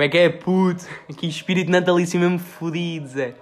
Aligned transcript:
Como 0.00 0.06
é 0.06 0.08
que 0.08 0.16
é, 0.16 0.30
puto? 0.30 0.86
Aqui 1.10 1.28
espírito 1.28 1.70
natalício 1.70 2.18
mesmo 2.18 2.38
fodido, 2.38 3.06
Zé. 3.06 3.34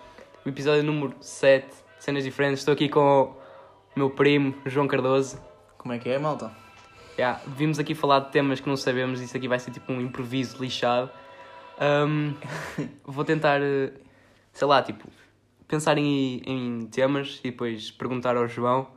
O 0.44 0.48
episódio 0.48 0.82
número 0.82 1.14
7, 1.20 1.68
cenas 2.00 2.24
diferentes. 2.24 2.58
Estou 2.58 2.74
aqui 2.74 2.88
com 2.88 3.26
o 3.30 3.36
meu 3.94 4.10
primo, 4.10 4.52
João 4.66 4.88
Cardoso. 4.88 5.40
Como 5.76 5.94
é 5.94 6.00
que 6.00 6.08
é, 6.08 6.18
malta? 6.18 6.50
Yeah, 7.16 7.40
vimos 7.46 7.78
aqui 7.78 7.94
falar 7.94 8.18
de 8.18 8.32
temas 8.32 8.58
que 8.58 8.68
não 8.68 8.76
sabemos. 8.76 9.20
Isso 9.20 9.36
aqui 9.36 9.46
vai 9.46 9.60
ser 9.60 9.70
tipo 9.70 9.92
um 9.92 10.00
improviso 10.00 10.60
lixado. 10.60 11.08
Ahm, 11.78 12.32
vou 13.06 13.24
tentar, 13.24 13.62
eh, 13.62 13.92
sei 14.52 14.66
lá, 14.66 14.82
tipo, 14.82 15.06
pensar 15.68 15.96
em, 15.96 16.42
em 16.44 16.86
temas 16.88 17.38
e 17.44 17.52
depois 17.52 17.92
perguntar 17.92 18.36
ao 18.36 18.48
João. 18.48 18.88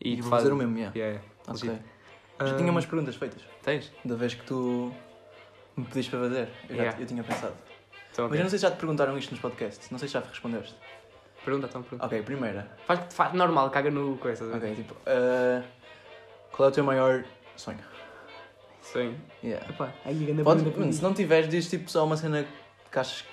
E 0.00 0.16
tu 0.16 0.22
vou 0.22 0.30
fazes- 0.30 0.44
fazer 0.48 0.54
o 0.54 0.56
mesmo, 0.56 0.78
yeah. 0.78 0.98
Yeah, 0.98 1.20
legit. 1.48 1.66
Já 2.40 2.54
Ah, 2.54 2.54
tinha 2.56 2.70
umas 2.70 2.86
perguntas 2.86 3.14
feitas. 3.14 3.42
Tens? 3.62 3.92
Da 4.02 4.14
vez 4.14 4.32
que 4.32 4.46
tu 4.46 4.90
me 5.78 5.84
pediste 5.86 6.10
para 6.10 6.20
fazer. 6.20 6.48
Eu, 6.68 6.76
já, 6.76 6.82
Yeah. 6.82 7.00
eu 7.00 7.06
tinha 7.06 7.22
pensado. 7.24 7.54
Então, 8.12 8.28
Mas 8.28 8.38
eu 8.38 8.42
não 8.42 8.50
sei 8.50 8.58
se 8.58 8.62
já 8.64 8.70
te 8.70 8.76
perguntaram 8.78 9.16
isto 9.16 9.30
nos 9.30 9.40
podcasts. 9.40 9.90
Não 9.90 9.98
sei 9.98 10.08
se 10.08 10.14
já 10.14 10.20
respondeste. 10.20 10.74
Pergunta, 11.44 11.66
então, 11.68 11.82
pergunta. 11.82 12.04
Ok, 12.06 12.22
primeira. 12.22 12.68
Faz, 12.86 13.14
faz 13.14 13.32
normal, 13.32 13.70
caga 13.70 13.90
no 13.90 14.16
coisa. 14.18 14.54
Ok, 14.56 14.74
tipo... 14.74 14.94
ah, 15.06 15.62
qual 16.52 16.68
é 16.68 16.72
o 16.72 16.74
teu 16.74 16.84
maior 16.84 17.24
sonho? 17.56 17.78
Sim. 18.82 19.16
Yeah. 19.44 19.64
Epá, 19.68 19.92
aí, 20.04 20.14
grande 20.24 20.42
Pode, 20.42 20.62
pergunta, 20.62 20.80
mano, 20.80 20.92
se 20.92 21.02
não 21.02 21.14
tiveres, 21.14 21.48
diz 21.48 21.68
tipo 21.68 21.90
só 21.90 22.04
uma 22.04 22.16
cena 22.16 22.46
que 22.90 22.98
achas 22.98 23.24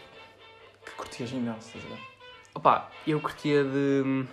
que 0.86 0.92
curtias 0.92 1.32
imenso, 1.32 1.68
estás 1.76 1.86
a 1.86 1.96
ver? 1.96 2.02
Opa, 2.54 2.92
eu 3.08 3.20
curtia 3.20 3.64
de. 3.64 4.26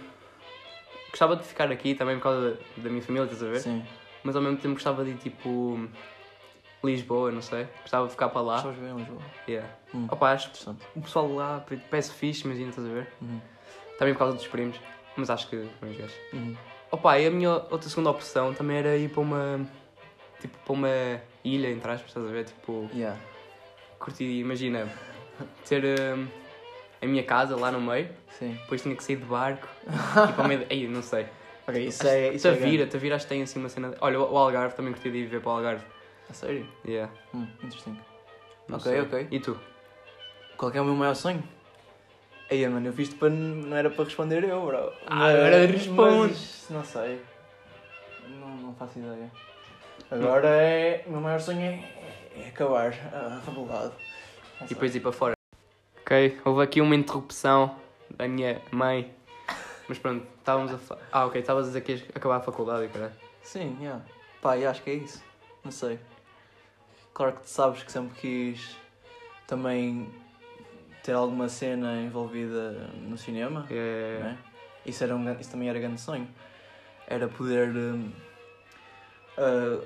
Gostava 1.10 1.36
de 1.36 1.44
ficar 1.44 1.70
aqui 1.70 1.94
também 1.94 2.16
por 2.16 2.24
causa 2.24 2.50
da, 2.52 2.82
da 2.82 2.90
minha 2.90 3.02
família, 3.02 3.24
estás 3.24 3.42
a 3.42 3.46
ver? 3.46 3.60
Sim. 3.60 3.84
Mas 4.24 4.34
ao 4.36 4.42
mesmo 4.42 4.56
tempo 4.58 4.74
gostava 4.74 5.04
de 5.04 5.10
ir 5.10 5.16
tipo. 5.16 5.88
Lisboa, 6.84 7.30
não 7.30 7.42
sei. 7.42 7.66
Gostava 7.82 8.06
de 8.06 8.12
ficar 8.12 8.28
para 8.28 8.40
lá. 8.40 8.54
Gostavas 8.54 8.76
de 8.76 8.82
ver 8.84 8.90
em 8.90 8.96
Lisboa. 8.96 9.22
Yeah. 9.48 9.68
Hum. 9.94 10.06
Opa, 10.10 10.32
acho 10.32 10.48
Interessante. 10.48 10.84
o 10.96 11.00
pessoal 11.00 11.32
lá 11.32 11.64
parece 11.90 12.12
fixe, 12.12 12.44
imagina, 12.44 12.70
estás 12.70 12.88
a 12.88 12.90
ver? 12.90 13.06
Uhum. 13.20 13.40
Também 13.98 14.14
por 14.14 14.18
causa 14.20 14.36
dos 14.36 14.46
primos. 14.46 14.80
Mas 15.16 15.30
acho 15.30 15.48
que. 15.48 15.68
Vamos 15.80 15.96
ver. 15.96 16.10
Uhum. 16.32 16.56
Opa, 16.90 17.18
e 17.18 17.26
a 17.26 17.30
minha 17.30 17.50
outra 17.50 17.88
segunda 17.88 18.10
opção 18.10 18.52
também 18.54 18.78
era 18.78 18.96
ir 18.96 19.08
para 19.10 19.20
uma. 19.20 19.60
Tipo, 20.40 20.58
para 20.58 20.72
uma 20.72 20.88
ilha, 21.44 21.70
entre 21.70 21.90
aspas, 21.90 22.08
estás 22.08 22.26
a 22.26 22.30
ver? 22.30 22.44
Tipo, 22.44 22.90
Yeah. 22.92 23.18
curtir, 23.98 24.40
imagina, 24.40 24.88
ter 25.68 25.84
hum, 25.84 26.26
a 27.00 27.06
minha 27.06 27.22
casa 27.22 27.56
lá 27.56 27.70
no 27.70 27.80
meio. 27.80 28.08
Sim. 28.30 28.54
Depois 28.62 28.82
tinha 28.82 28.96
que 28.96 29.04
sair 29.04 29.16
de 29.16 29.24
barco 29.24 29.68
e 29.86 30.32
para 30.32 30.44
o 30.44 30.48
meio. 30.48 30.66
Ei, 30.68 30.88
não 30.88 31.02
sei. 31.02 31.26
Ok, 31.66 31.86
isso 31.86 32.06
é... 32.08 32.34
Isso 32.34 32.48
é 32.48 32.52
Tavira, 32.54 32.76
grande. 32.78 32.90
Tavira 32.90 33.14
acho 33.14 33.24
que 33.24 33.28
tem 33.28 33.42
assim 33.42 33.60
uma 33.60 33.68
cena. 33.68 33.94
Olha, 34.00 34.18
o 34.20 34.36
Algarve 34.36 34.74
também 34.74 34.92
curti 34.92 35.10
de 35.10 35.18
ir 35.18 35.26
ver 35.26 35.40
para 35.40 35.52
o 35.52 35.56
Algarve. 35.56 35.84
A 36.32 36.34
sério? 36.34 36.66
Yeah. 36.82 37.12
Hum, 37.34 37.46
interessante. 37.62 38.00
não 38.66 38.78
Ok, 38.78 38.90
sei. 38.90 39.00
ok. 39.02 39.28
E 39.30 39.38
tu? 39.38 39.58
Qual 40.56 40.72
é 40.72 40.80
o 40.80 40.84
meu 40.86 40.94
maior 40.94 41.14
sonho? 41.14 41.44
Aí, 42.50 42.66
mano, 42.66 42.88
eu 42.88 42.92
fiz-te 42.94 43.16
para. 43.16 43.28
Não 43.28 43.76
era 43.76 43.90
para 43.90 44.04
responder 44.04 44.42
eu, 44.42 44.64
bro. 44.64 44.90
Ah, 45.06 45.26
agora 45.26 45.66
responde. 45.66 46.32
mas 46.32 46.66
Não 46.70 46.82
sei. 46.82 47.20
Não, 48.30 48.48
não 48.48 48.74
faço 48.76 48.98
ideia. 48.98 49.30
Agora 50.10 50.48
é. 50.48 51.04
O 51.06 51.10
meu 51.10 51.20
maior 51.20 51.38
sonho 51.38 51.60
é, 51.60 51.84
é 52.34 52.48
acabar 52.48 52.94
a 53.12 53.38
faculdade. 53.44 53.92
E 54.54 54.58
sei. 54.60 54.68
depois 54.68 54.96
ir 54.96 55.00
para 55.00 55.12
fora. 55.12 55.34
Ok, 56.00 56.40
houve 56.46 56.62
aqui 56.62 56.80
uma 56.80 56.96
interrupção 56.96 57.76
da 58.08 58.26
minha 58.26 58.62
mãe. 58.70 59.14
Mas 59.86 59.98
pronto, 59.98 60.26
estávamos 60.38 60.72
a 60.72 60.78
fa... 60.78 60.96
Ah, 61.12 61.26
ok, 61.26 61.42
estavas 61.42 61.64
a 61.64 61.68
dizer 61.68 61.82
que 61.82 61.92
ias 61.92 62.02
acabar 62.14 62.36
a 62.36 62.40
faculdade, 62.40 62.88
caralho. 62.88 63.12
Sim, 63.42 63.76
yeah. 63.80 64.02
Pá, 64.40 64.56
e 64.56 64.64
acho 64.64 64.82
que 64.82 64.88
é 64.88 64.94
isso. 64.94 65.22
Não 65.62 65.70
sei. 65.70 65.98
Claro 67.14 67.32
que 67.34 67.42
tu 67.42 67.48
sabes 67.48 67.82
que 67.82 67.92
sempre 67.92 68.18
quis 68.18 68.76
também 69.46 70.10
ter 71.02 71.12
alguma 71.12 71.48
cena 71.48 72.00
envolvida 72.00 72.72
no 73.02 73.18
cinema. 73.18 73.66
É... 73.70 74.18
não 74.20 74.28
é? 74.30 74.38
Isso, 74.86 75.04
era 75.04 75.14
um, 75.14 75.40
isso 75.40 75.50
também 75.50 75.68
era 75.68 75.78
grande 75.78 76.00
sonho. 76.00 76.28
Era 77.06 77.28
poder 77.28 77.70
ah, 79.36 79.80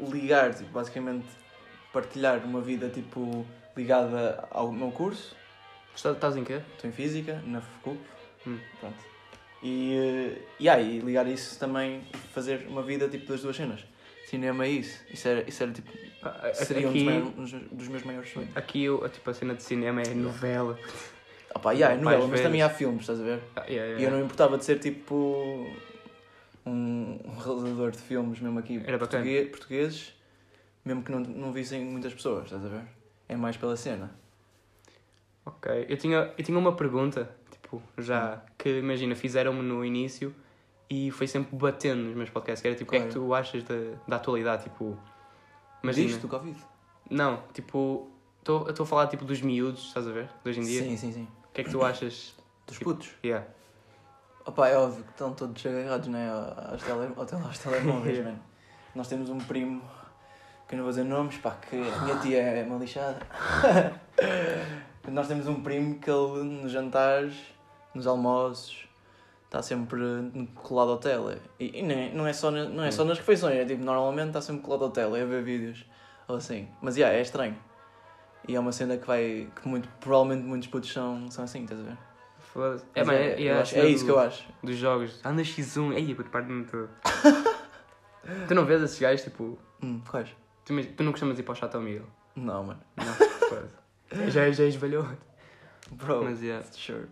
ligar, 0.00 0.54
tipo, 0.54 0.70
basicamente 0.70 1.26
partilhar 1.92 2.44
uma 2.44 2.60
vida 2.60 2.88
tipo 2.88 3.46
ligada 3.76 4.46
ao 4.50 4.72
meu 4.72 4.90
curso. 4.90 5.36
Estás- 5.94 6.36
em 6.36 6.44
quê? 6.44 6.62
Estou 6.74 6.88
em 6.88 6.92
Física, 6.92 7.42
na 7.46 7.60
FCUP. 7.60 8.00
Hum. 8.46 8.58
Pronto. 8.80 8.96
E, 9.62 9.94
eh, 9.94 10.42
e 10.58 10.68
aí, 10.68 10.98
ligar 11.00 11.26
isso 11.28 11.58
também 11.58 12.02
e 12.12 12.16
fazer 12.16 12.66
uma 12.66 12.82
vida 12.82 13.08
tipo 13.08 13.26
das 13.26 13.42
duas 13.42 13.54
cenas. 13.54 13.84
Cinema 14.26 14.66
e 14.66 14.80
isso. 14.80 15.04
Isso 15.10 15.28
era, 15.28 15.48
isso 15.48 15.62
era 15.62 15.72
tipo. 15.72 15.92
Seria 16.54 16.88
um 16.88 16.92
dos, 16.92 17.00
aqui, 17.02 17.04
maiores- 17.04 17.54
um 17.72 17.76
dos- 17.76 17.88
meus 17.88 18.02
maiores 18.04 18.30
sonhos. 18.30 18.56
aqui 18.56 18.84
eu, 18.84 19.08
tipo, 19.08 19.28
a 19.28 19.34
cena 19.34 19.54
de 19.54 19.62
cinema 19.62 20.02
é 20.02 20.14
novela. 20.14 20.78
Ah 21.54 21.58
pá, 21.58 21.72
yeah, 21.72 21.94
é 21.94 21.98
novela, 22.00 22.26
mas 22.28 22.40
também 22.40 22.62
há 22.62 22.70
filmes, 22.70 23.00
estás 23.02 23.20
a 23.20 23.24
ver? 23.24 23.42
Ah, 23.56 23.64
yeah, 23.66 23.84
yeah. 23.84 24.00
E 24.00 24.04
eu 24.04 24.10
não 24.10 24.18
me 24.18 24.24
importava 24.24 24.56
de 24.56 24.64
ser 24.64 24.78
tipo 24.78 25.66
um, 26.64 27.18
um 27.24 27.38
realizador 27.38 27.90
de 27.90 27.98
filmes 27.98 28.38
mesmo 28.40 28.58
aqui 28.58 28.80
Era 28.86 28.98
portugueses, 28.98 30.14
mesmo 30.84 31.02
que 31.02 31.10
não, 31.12 31.20
não 31.20 31.52
vissem 31.52 31.84
muitas 31.84 32.14
pessoas, 32.14 32.44
estás 32.44 32.64
a 32.64 32.68
ver? 32.68 32.82
É 33.28 33.36
mais 33.36 33.56
pela 33.56 33.76
cena. 33.76 34.10
Ok, 35.44 35.86
eu 35.88 35.96
tinha, 35.96 36.32
eu 36.38 36.44
tinha 36.44 36.56
uma 36.56 36.74
pergunta, 36.76 37.28
tipo, 37.50 37.82
já, 37.98 38.40
que 38.56 38.78
imagina, 38.78 39.16
fizeram-me 39.16 39.60
no 39.60 39.84
início 39.84 40.32
e 40.88 41.10
foi 41.10 41.26
sempre 41.26 41.56
batendo 41.56 42.02
nos 42.04 42.14
meus 42.14 42.30
podcasts, 42.30 42.62
que 42.62 42.68
era 42.68 42.76
tipo, 42.76 42.90
o 42.90 42.92
que 42.92 42.96
é 42.96 43.00
que 43.00 43.12
Claro. 43.12 43.26
tu 43.26 43.34
achas 43.34 43.64
da, 43.64 43.74
da 44.06 44.16
atualidade, 44.16 44.64
tipo... 44.64 44.96
Mas 45.82 45.96
Imagina, 45.96 46.16
isto, 46.16 46.20
do 46.22 46.28
Covid? 46.28 46.56
não, 47.10 47.42
tipo, 47.52 48.08
estou 48.38 48.66
a 48.68 48.86
falar 48.86 49.06
tipo 49.08 49.24
dos 49.24 49.40
miúdos, 49.40 49.86
estás 49.88 50.06
a 50.06 50.12
ver, 50.12 50.28
de 50.44 50.50
hoje 50.50 50.60
em 50.60 50.64
dia, 50.64 50.82
Sim, 50.82 50.96
sim, 50.96 51.12
sim. 51.12 51.28
o 51.48 51.52
que 51.52 51.60
é 51.60 51.64
que 51.64 51.70
tu 51.70 51.84
achas? 51.84 52.34
Dos 52.66 52.78
putos. 52.78 53.10
Yeah. 53.24 53.44
Opa, 54.46 54.68
é 54.68 54.76
óbvio 54.76 55.02
que 55.04 55.10
estão 55.10 55.32
todos 55.34 55.66
agarrados, 55.66 56.08
né? 56.08 56.30
Aos, 56.30 56.82
tele, 56.82 57.12
ao 57.16 57.26
tele, 57.26 57.42
aos 57.42 57.58
telemóveis, 57.58 58.14
Yeah. 58.16 58.30
mano. 58.30 58.42
Nós 58.94 59.08
temos 59.08 59.28
um 59.30 59.38
primo, 59.38 59.82
que 60.68 60.74
eu 60.74 60.76
não 60.78 60.84
vou 60.84 60.90
dizer 60.92 61.04
nomes, 61.04 61.36
pá, 61.38 61.52
que 61.52 61.76
a 61.76 62.02
minha 62.02 62.16
tia 62.20 62.40
é 62.40 62.64
uma 62.64 62.78
lixada. 62.78 63.18
Nós 65.08 65.26
temos 65.28 65.46
um 65.48 65.62
primo 65.62 65.98
que 65.98 66.08
ele, 66.10 66.44
nos 66.44 66.70
jantares, 66.72 67.34
nos 67.94 68.06
almoços, 68.06 68.86
está 69.52 69.60
sempre 69.62 69.98
colado 70.54 70.92
ao 70.92 70.98
tele. 70.98 71.36
E, 71.60 71.80
e 71.80 71.82
nem, 71.82 72.14
não, 72.14 72.26
é 72.26 72.32
só, 72.32 72.50
na- 72.50 72.64
não 72.64 72.82
é 72.84 72.90
só 72.90 73.04
nas 73.04 73.18
refeições, 73.18 73.56
é 73.56 73.64
tipo, 73.66 73.84
normalmente 73.84 74.28
está 74.28 74.40
sempre 74.40 74.62
colado 74.62 74.84
ao 74.84 74.90
tele, 74.90 75.20
a 75.20 75.26
ver 75.26 75.42
vídeos, 75.44 75.84
ou 76.26 76.36
assim. 76.36 76.66
Mas, 76.80 76.96
yeah, 76.96 77.14
é 77.16 77.20
estranho. 77.20 77.54
E 78.48 78.56
é 78.56 78.60
uma 78.60 78.72
cena 78.72 78.96
que 78.96 79.06
vai, 79.06 79.48
que 79.54 79.68
muito, 79.68 79.88
provavelmente 80.00 80.42
muitos 80.46 80.68
putos 80.68 80.90
são, 80.90 81.30
são 81.30 81.44
assim, 81.44 81.64
estás 81.64 81.78
a 81.80 81.84
ver? 81.84 81.98
Foda-se. 82.38 82.84
É, 82.94 83.04
Mas 83.04 83.16
é, 83.18 83.42
é, 83.44 83.52
acho- 83.60 83.70
cena 83.74 83.84
é 83.84 83.88
isso 83.90 84.04
do- 84.04 84.06
que 84.06 84.10
eu 84.12 84.18
acho. 84.20 84.48
Dos 84.62 84.76
jogos, 84.76 85.20
anda 85.24 85.42
X1, 85.42 85.92
ei, 85.94 86.14
puto, 86.14 86.30
parte-me 86.30 86.64
tudo. 86.64 86.88
tu 88.48 88.54
não 88.54 88.64
vês 88.64 88.82
esses 88.82 88.98
gajos, 88.98 89.22
tipo, 89.22 89.58
Hum, 89.82 90.00
quais? 90.10 90.28
tu, 90.64 90.74
tu 90.96 91.02
não 91.02 91.12
costumas 91.12 91.38
ir 91.38 91.42
para 91.42 91.52
o 91.52 91.54
Chateau 91.56 91.80
Miguel? 91.82 92.06
Não, 92.34 92.64
mano. 92.64 92.80
Não, 92.96 93.04
foda-se. 93.14 94.30
já, 94.32 94.50
já 94.50 94.64
esvalhou. 94.64 95.06
Bro, 95.90 96.24
Mas, 96.24 96.40
yeah. 96.42 96.64
sure. 96.72 97.06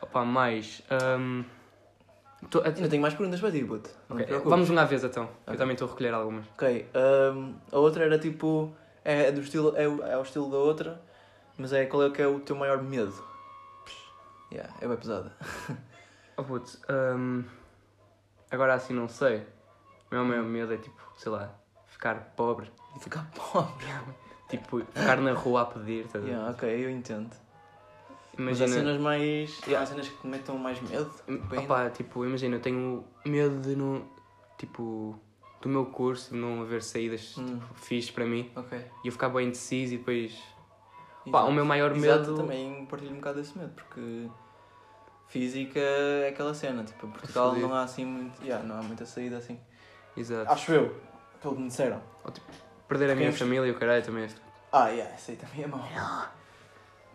Opa, 0.00 0.24
mais. 0.24 0.82
hum, 1.18 1.44
tô- 2.50 2.62
Ainda 2.62 2.88
tenho 2.88 3.02
mais 3.02 3.14
perguntas 3.14 3.40
para 3.40 3.50
ti, 3.50 3.64
puto. 3.64 3.90
Não 4.08 4.16
ok, 4.16 4.24
te 4.24 4.28
preocupes. 4.28 4.50
Vamos 4.50 4.70
uma 4.70 4.84
vez 4.84 5.04
então. 5.04 5.24
Eu 5.24 5.30
Ok. 5.48 5.56
também 5.56 5.74
estou 5.74 5.88
a 5.88 5.90
recolher 5.90 6.14
algumas. 6.14 6.46
Ok, 6.54 6.88
hum, 7.34 7.54
a 7.72 7.78
outra 7.78 8.04
era 8.04 8.18
tipo. 8.18 8.72
É, 9.04 9.32
do 9.32 9.40
estilo, 9.40 9.74
é, 9.76 9.88
o- 9.88 10.04
é 10.04 10.18
o 10.18 10.22
estilo 10.22 10.50
da 10.50 10.58
outra, 10.58 11.00
mas 11.56 11.72
é 11.72 11.86
qual 11.86 12.02
é 12.04 12.10
que 12.10 12.20
é 12.20 12.26
o 12.26 12.40
teu 12.40 12.54
maior 12.56 12.82
medo? 12.82 13.14
Yeah, 14.52 14.72
é 14.80 14.86
bem 14.88 14.96
pesada. 14.96 15.32
Oh 16.36 16.42
putz, 16.44 16.80
hum, 16.90 17.44
agora 18.50 18.74
assim 18.74 18.92
não 18.94 19.08
sei. 19.08 19.38
O 20.10 20.14
meu 20.14 20.24
maior 20.24 20.44
medo 20.44 20.72
é 20.72 20.76
tipo, 20.76 21.00
sei 21.16 21.30
lá, 21.32 21.50
ficar 21.86 22.32
pobre. 22.36 22.70
Ficar 23.00 23.28
pobre. 23.34 23.86
Tipo, 24.48 24.78
ficar 24.84 25.18
na 25.20 25.32
rua 25.32 25.62
a 25.62 25.66
pedir. 25.66 26.06
Tá? 26.08 26.18
Yeah, 26.18 26.50
ok, 26.50 26.68
eu 26.84 26.90
entendo. 26.90 27.30
Mas 28.38 28.58
Imagina. 28.58 28.64
há 28.64 28.68
cenas 28.84 29.00
mais. 29.00 29.60
Há 29.76 29.84
cenas 29.86 30.08
que 30.08 30.16
te 30.20 30.26
metam 30.26 30.56
mais 30.56 30.80
medo. 30.80 31.10
Bem- 31.26 31.58
Opa, 31.58 31.90
tipo, 31.90 32.24
imagina, 32.24 32.56
eu 32.56 32.60
tenho 32.60 33.04
medo 33.26 33.60
de 33.60 33.74
não. 33.76 34.06
Tipo. 34.56 35.18
do 35.60 35.68
meu 35.68 35.86
curso, 35.86 36.30
de 36.32 36.36
não 36.36 36.62
haver 36.62 36.80
saídas 36.84 37.36
Hum. 37.36 37.58
tipo, 37.58 37.74
fixe 37.74 38.12
para 38.12 38.24
mim, 38.24 38.48
Ok. 38.54 38.78
e 39.02 39.08
eu 39.08 39.12
ficar 39.12 39.28
bem 39.28 39.48
indeciso 39.48 39.94
e 39.94 39.98
depois. 39.98 40.40
Pá, 41.32 41.42
o 41.42 41.52
meu 41.52 41.64
maior 41.64 41.90
Exato, 41.96 42.20
medo- 42.30 42.36
também 42.36 42.86
partilho 42.86 43.10
um 43.10 43.16
bocado 43.16 43.40
desse 43.40 43.58
medo, 43.58 43.72
porque 43.74 44.28
física 45.26 45.80
é 45.80 46.28
aquela 46.28 46.54
cena, 46.54 46.84
tipo, 46.84 47.06
em 47.06 47.10
Portugal 47.10 47.54
não 47.56 47.74
há 47.74 47.82
assim 47.82 48.04
muito, 48.04 48.40
yeah, 48.42 48.64
não 48.64 48.78
há 48.78 48.82
muita 48.82 49.04
saída 49.04 49.36
assim. 49.38 49.58
Exato. 50.16 50.50
Acho 50.50 50.72
eu, 50.72 50.96
pelo 51.42 51.54
que 51.56 51.60
me 51.62 51.66
disseram. 51.68 52.00
Perder 52.86 53.10
a 53.10 53.14
minha 53.16 53.28
Porque- 53.30 53.44
família 53.44 53.66
e 53.66 53.70
o 53.72 53.74
caralho 53.78 54.04
também 54.04 54.24
é. 54.24 54.28
Ah, 54.72 54.88
yeah, 54.90 55.12
isso 55.16 55.32
aí 55.32 55.36
também 55.36 55.64
é 55.64 55.66
mau. 55.66 55.80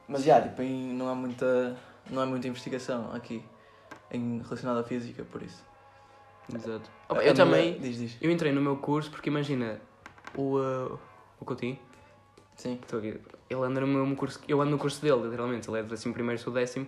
Mas 0.07 0.23
já, 0.23 0.41
tipo, 0.41 0.61
em- 0.61 0.93
não 0.93 1.07
há 1.09 1.15
muita, 1.15 1.77
não 2.09 2.21
há 2.21 2.25
muita 2.25 2.47
investigação 2.47 3.11
aqui 3.13 3.43
em 4.11 4.39
relacionada 4.41 4.81
à 4.81 4.83
física, 4.83 5.23
por 5.23 5.41
isso. 5.41 5.63
Exato. 6.53 6.89
Opa, 7.09 7.21
a 7.21 7.25
eu 7.25 7.33
também. 7.33 7.79
Diz, 7.79 7.97
diz. 7.97 8.17
Eu 8.21 8.29
entrei 8.31 8.51
no 8.51 8.61
meu 8.61 8.77
curso 8.77 9.09
porque 9.09 9.29
imagina, 9.29 9.79
o, 10.35 10.57
uh, 10.57 10.99
o 11.39 11.45
Coutinho, 11.45 11.79
Sim. 12.55 12.79
estou 12.81 12.99
aqui, 12.99 13.19
ele 13.49 13.61
anda 13.61 13.79
no 13.81 13.87
meu 13.87 14.15
curso, 14.15 14.39
eu 14.47 14.61
ando 14.61 14.71
no 14.71 14.77
curso 14.77 15.01
dele, 15.01 15.23
literalmente, 15.23 15.69
ele 15.69 15.79
é 15.79 15.83
do 15.83 15.89
décimo 15.89 16.13
primeiro, 16.13 16.41
sou 16.41 16.51
décimo, 16.51 16.85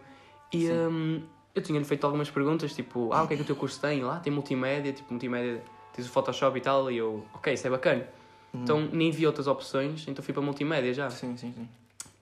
e 0.52 0.70
um, 0.70 1.24
eu 1.54 1.62
tinha-lhe 1.62 1.86
feito 1.86 2.04
algumas 2.06 2.30
perguntas, 2.30 2.74
tipo, 2.74 3.12
ah, 3.14 3.24
o 3.24 3.28
que 3.28 3.34
é 3.34 3.38
que 3.38 3.44
o 3.44 3.46
teu 3.46 3.56
curso 3.56 3.80
tem? 3.80 4.04
Lá 4.04 4.20
tem 4.20 4.32
multimédia, 4.32 4.92
tipo, 4.92 5.12
multimédia, 5.14 5.64
tens 5.94 6.06
o 6.08 6.10
Photoshop 6.12 6.58
e 6.58 6.62
tal, 6.62 6.92
e 6.92 6.98
eu, 6.98 7.26
ok, 7.34 7.54
isso 7.54 7.66
é 7.66 7.70
bacana. 7.70 8.06
Uhum. 8.54 8.64
Então 8.64 8.82
nem 8.92 9.10
vi 9.10 9.26
outras 9.26 9.48
opções, 9.48 10.06
então 10.08 10.24
fui 10.24 10.34
para 10.34 10.44
multimédia 10.44 10.94
já. 10.94 11.10
Sim, 11.10 11.36
sim, 11.38 11.54
sim. 11.54 11.68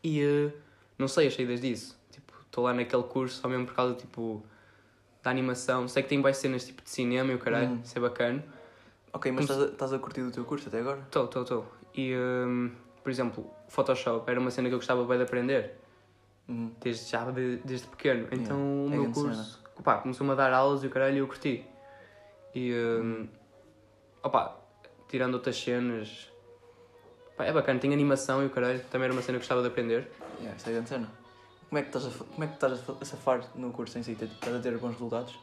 E 0.04 0.24
uh, 0.24 0.54
não 1.04 1.08
sei 1.10 1.28
as 1.28 1.34
saídas 1.36 1.60
disso. 1.62 2.00
Tipo, 2.12 2.34
estou 2.46 2.64
lá 2.64 2.74
naquele 2.74 3.04
curso 3.04 3.42
só 3.42 3.48
mesmo 3.50 3.66
por 3.66 3.76
causa 3.76 3.94
tipo, 3.96 4.44
da 5.22 5.30
animação. 5.30 5.88
Sei 5.88 6.02
que 6.02 6.10
tem 6.10 6.20
mais 6.20 6.38
cenas 6.38 6.66
tipo 6.66 6.82
de 6.82 6.90
cinema 6.90 7.32
e 7.32 7.36
o 7.36 7.40
caralho, 7.40 7.72
Uhum. 7.72 7.82
isso 7.84 7.98
é 7.98 8.02
bacana. 8.02 8.44
Ok, 9.12 9.32
mas 9.32 9.46
Como 9.46 9.60
estás 9.60 9.70
a, 9.70 9.74
estás 9.74 9.94
a 9.94 10.00
curtir 10.00 10.22
o 10.22 10.32
teu 10.32 10.44
curso 10.46 10.70
até 10.70 10.80
agora? 10.80 11.02
Estou, 11.02 11.26
estou, 11.26 11.42
estou. 11.44 11.68
E, 11.94 12.16
um, 12.16 12.72
por 13.04 13.12
exemplo, 13.12 13.54
Photoshop 13.68 14.30
era 14.32 14.40
uma 14.40 14.50
cena 14.50 14.70
que 14.70 14.74
eu 14.76 14.80
gostava 14.80 15.04
bem 15.06 15.18
de 15.18 15.24
aprender, 15.24 15.76
Uhum. 16.48 16.72
desde 16.80 17.12
já, 17.12 17.30
de- 17.30 17.58
desde 17.58 17.88
pequeno. 17.88 18.28
Então 18.32 18.58
o 18.86 18.88
é 18.88 18.90
meu 18.92 19.02
grande 19.02 19.14
curso, 19.14 19.62
opá, 19.78 19.98
começou-me 19.98 20.32
a 20.32 20.36
dar 20.36 20.52
aulas 20.54 20.84
e 20.84 20.88
o 20.88 20.90
caralho 20.90 21.18
eu 21.20 21.28
curti. 21.28 21.66
E, 22.56 22.74
um, 22.74 23.28
opá, 24.24 24.58
tirando 25.10 25.36
outras 25.36 25.58
cenas, 25.58 26.32
pá, 27.38 27.46
é 27.46 27.52
bacana, 27.54 27.80
tem 27.80 27.94
animação 27.94 28.44
e 28.44 28.48
o 28.48 28.50
caralho, 28.50 28.80
também 28.92 29.06
era 29.06 29.14
uma 29.14 29.22
cena 29.22 29.38
que 29.38 29.44
gostava 29.44 29.62
de 29.62 29.68
aprender. 29.68 30.10
Yeah, 30.40 30.56
isso 30.58 30.70
é 30.70 30.72
grande 30.74 30.90
cena. 30.90 31.12
Como 31.70 31.80
é 31.80 31.82
que 31.82 31.88
estás 31.90 32.06
a, 32.06 32.10
como 32.24 32.44
é 32.44 32.48
que 32.48 32.54
estás 32.54 32.74
a 32.74 32.78
fa- 32.78 32.96
a 33.02 33.06
safar 33.06 33.42
no 33.56 33.72
curso 33.72 33.98
em 33.98 34.04
si? 34.04 34.12
Estás 34.12 34.56
a 34.56 34.60
ter 34.60 34.78
bons 34.78 34.92
resultados? 34.94 35.34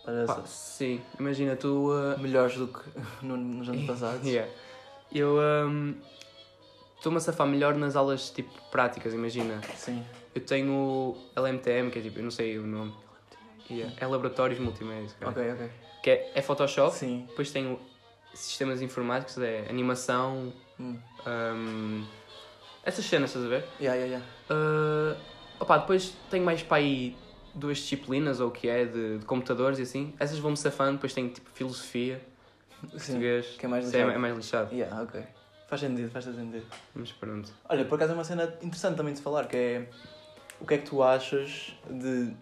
Estás 0.00 0.30
a 0.30 0.34
Pá, 0.34 0.46
sim, 0.46 1.00
imagina, 1.18 1.56
tu... 1.56 1.90
uh, 1.90 2.18
melhores 2.18 2.56
do 2.56 2.68
que 2.68 2.80
no- 3.22 3.36
nos 3.36 3.68
anos 3.68 3.84
passados? 3.88 4.26
Yeah. 4.26 4.50
Eu 5.12 5.38
um, 5.38 5.94
estou-me 6.96 7.16
a 7.18 7.20
safar 7.20 7.46
melhor 7.46 7.74
nas 7.74 7.96
aulas 7.96 8.30
tipo 8.30 8.50
práticas, 8.70 9.12
imagina. 9.14 9.60
Sim. 9.74 10.04
Eu 10.34 10.42
tenho 10.44 11.16
LMTM, 11.34 11.90
que 11.90 11.98
é 11.98 12.02
tipo, 12.02 12.18
eu 12.18 12.22
não 12.24 12.30
sei 12.30 12.58
o 12.58 12.66
nome. 12.66 12.94
Yeah. 13.70 13.94
É 13.98 14.06
Laboratórios 14.06 14.60
Multimédia. 14.60 15.10
Ok, 15.24 15.52
ok. 15.52 15.70
Que 16.02 16.10
é, 16.10 16.32
é 16.36 16.42
Photoshop, 16.42 16.94
Sim. 16.96 17.24
depois 17.28 17.50
tenho 17.50 17.78
Sistemas 18.34 18.80
Informáticos, 18.82 19.36
é 19.38 19.66
animação, 19.68 20.52
Hum. 20.80 20.96
um, 21.26 22.06
essas 22.82 23.04
cenas, 23.04 23.28
estás 23.30 23.44
a 23.44 23.48
ver? 23.48 23.64
Yeah, 23.78 23.94
yeah, 24.02 24.06
yeah. 24.06 24.26
Uh, 24.50 25.16
opá, 25.62 25.76
depois 25.76 26.14
tenho 26.30 26.42
mais 26.44 26.62
para 26.62 26.78
aí 26.78 27.14
duas 27.54 27.76
disciplinas, 27.78 28.40
ou 28.40 28.48
o 28.48 28.50
que 28.50 28.68
é, 28.68 28.86
de, 28.86 29.18
de 29.18 29.24
computadores 29.26 29.78
e 29.78 29.82
assim. 29.82 30.14
Essas 30.18 30.38
vão-me 30.38 30.56
safando, 30.56 30.92
depois 30.92 31.12
tenho 31.12 31.28
tipo 31.28 31.50
filosofia, 31.50 32.20
Sim. 32.82 32.88
português. 32.88 33.46
Que 33.58 33.66
é 33.66 33.68
mais 33.68 33.84
é, 33.84 33.98
lixado. 33.98 34.10
é 34.12 34.18
mais 34.18 34.36
lixado. 34.36 34.74
Yeah, 34.74 35.02
ok. 35.02 35.22
Faz 35.68 35.82
sentido, 35.82 36.10
faz 36.10 36.24
sentido. 36.24 36.64
Mas 36.94 37.12
pronto. 37.12 37.52
Olha, 37.68 37.84
por 37.84 37.96
acaso 37.96 38.12
é 38.12 38.14
uma 38.14 38.24
cena 38.24 38.44
interessante 38.62 38.96
também 38.96 39.12
de 39.14 39.20
falar, 39.20 39.46
que 39.46 39.56
é 39.56 39.88
o 40.60 40.66
que 40.66 40.74
é 40.74 40.78
que 40.78 40.86
tu 40.86 41.02
achas 41.02 41.74
de 41.88 42.34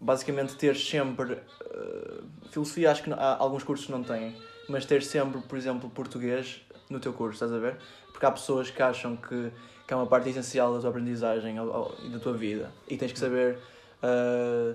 basicamente 0.00 0.54
ter 0.56 0.76
sempre 0.76 1.38
eh, 1.64 2.20
filosofia 2.50 2.90
acho 2.90 3.02
que 3.04 3.10
não- 3.10 3.18
há, 3.18 3.36
alguns 3.36 3.62
cursos 3.62 3.88
não 3.88 4.02
têm, 4.02 4.36
mas 4.68 4.84
ter 4.84 5.02
sempre, 5.02 5.40
por 5.42 5.56
exemplo, 5.58 5.88
português 5.90 6.60
no 6.92 7.00
teu 7.00 7.12
curso, 7.12 7.34
estás 7.34 7.52
a 7.52 7.58
ver? 7.58 7.76
Porque 8.12 8.24
há 8.24 8.30
pessoas 8.30 8.70
que 8.70 8.82
acham 8.82 9.16
que, 9.16 9.50
que 9.86 9.92
é 9.92 9.96
uma 9.96 10.06
parte 10.06 10.28
essencial 10.28 10.74
da 10.74 10.80
tua 10.80 10.90
aprendizagem 10.90 11.56
e 12.04 12.08
da 12.08 12.18
tua 12.18 12.34
vida 12.34 12.70
e 12.88 12.96
tens 12.96 13.12
que 13.12 13.18
saber 13.18 13.58
eh, 14.02 14.74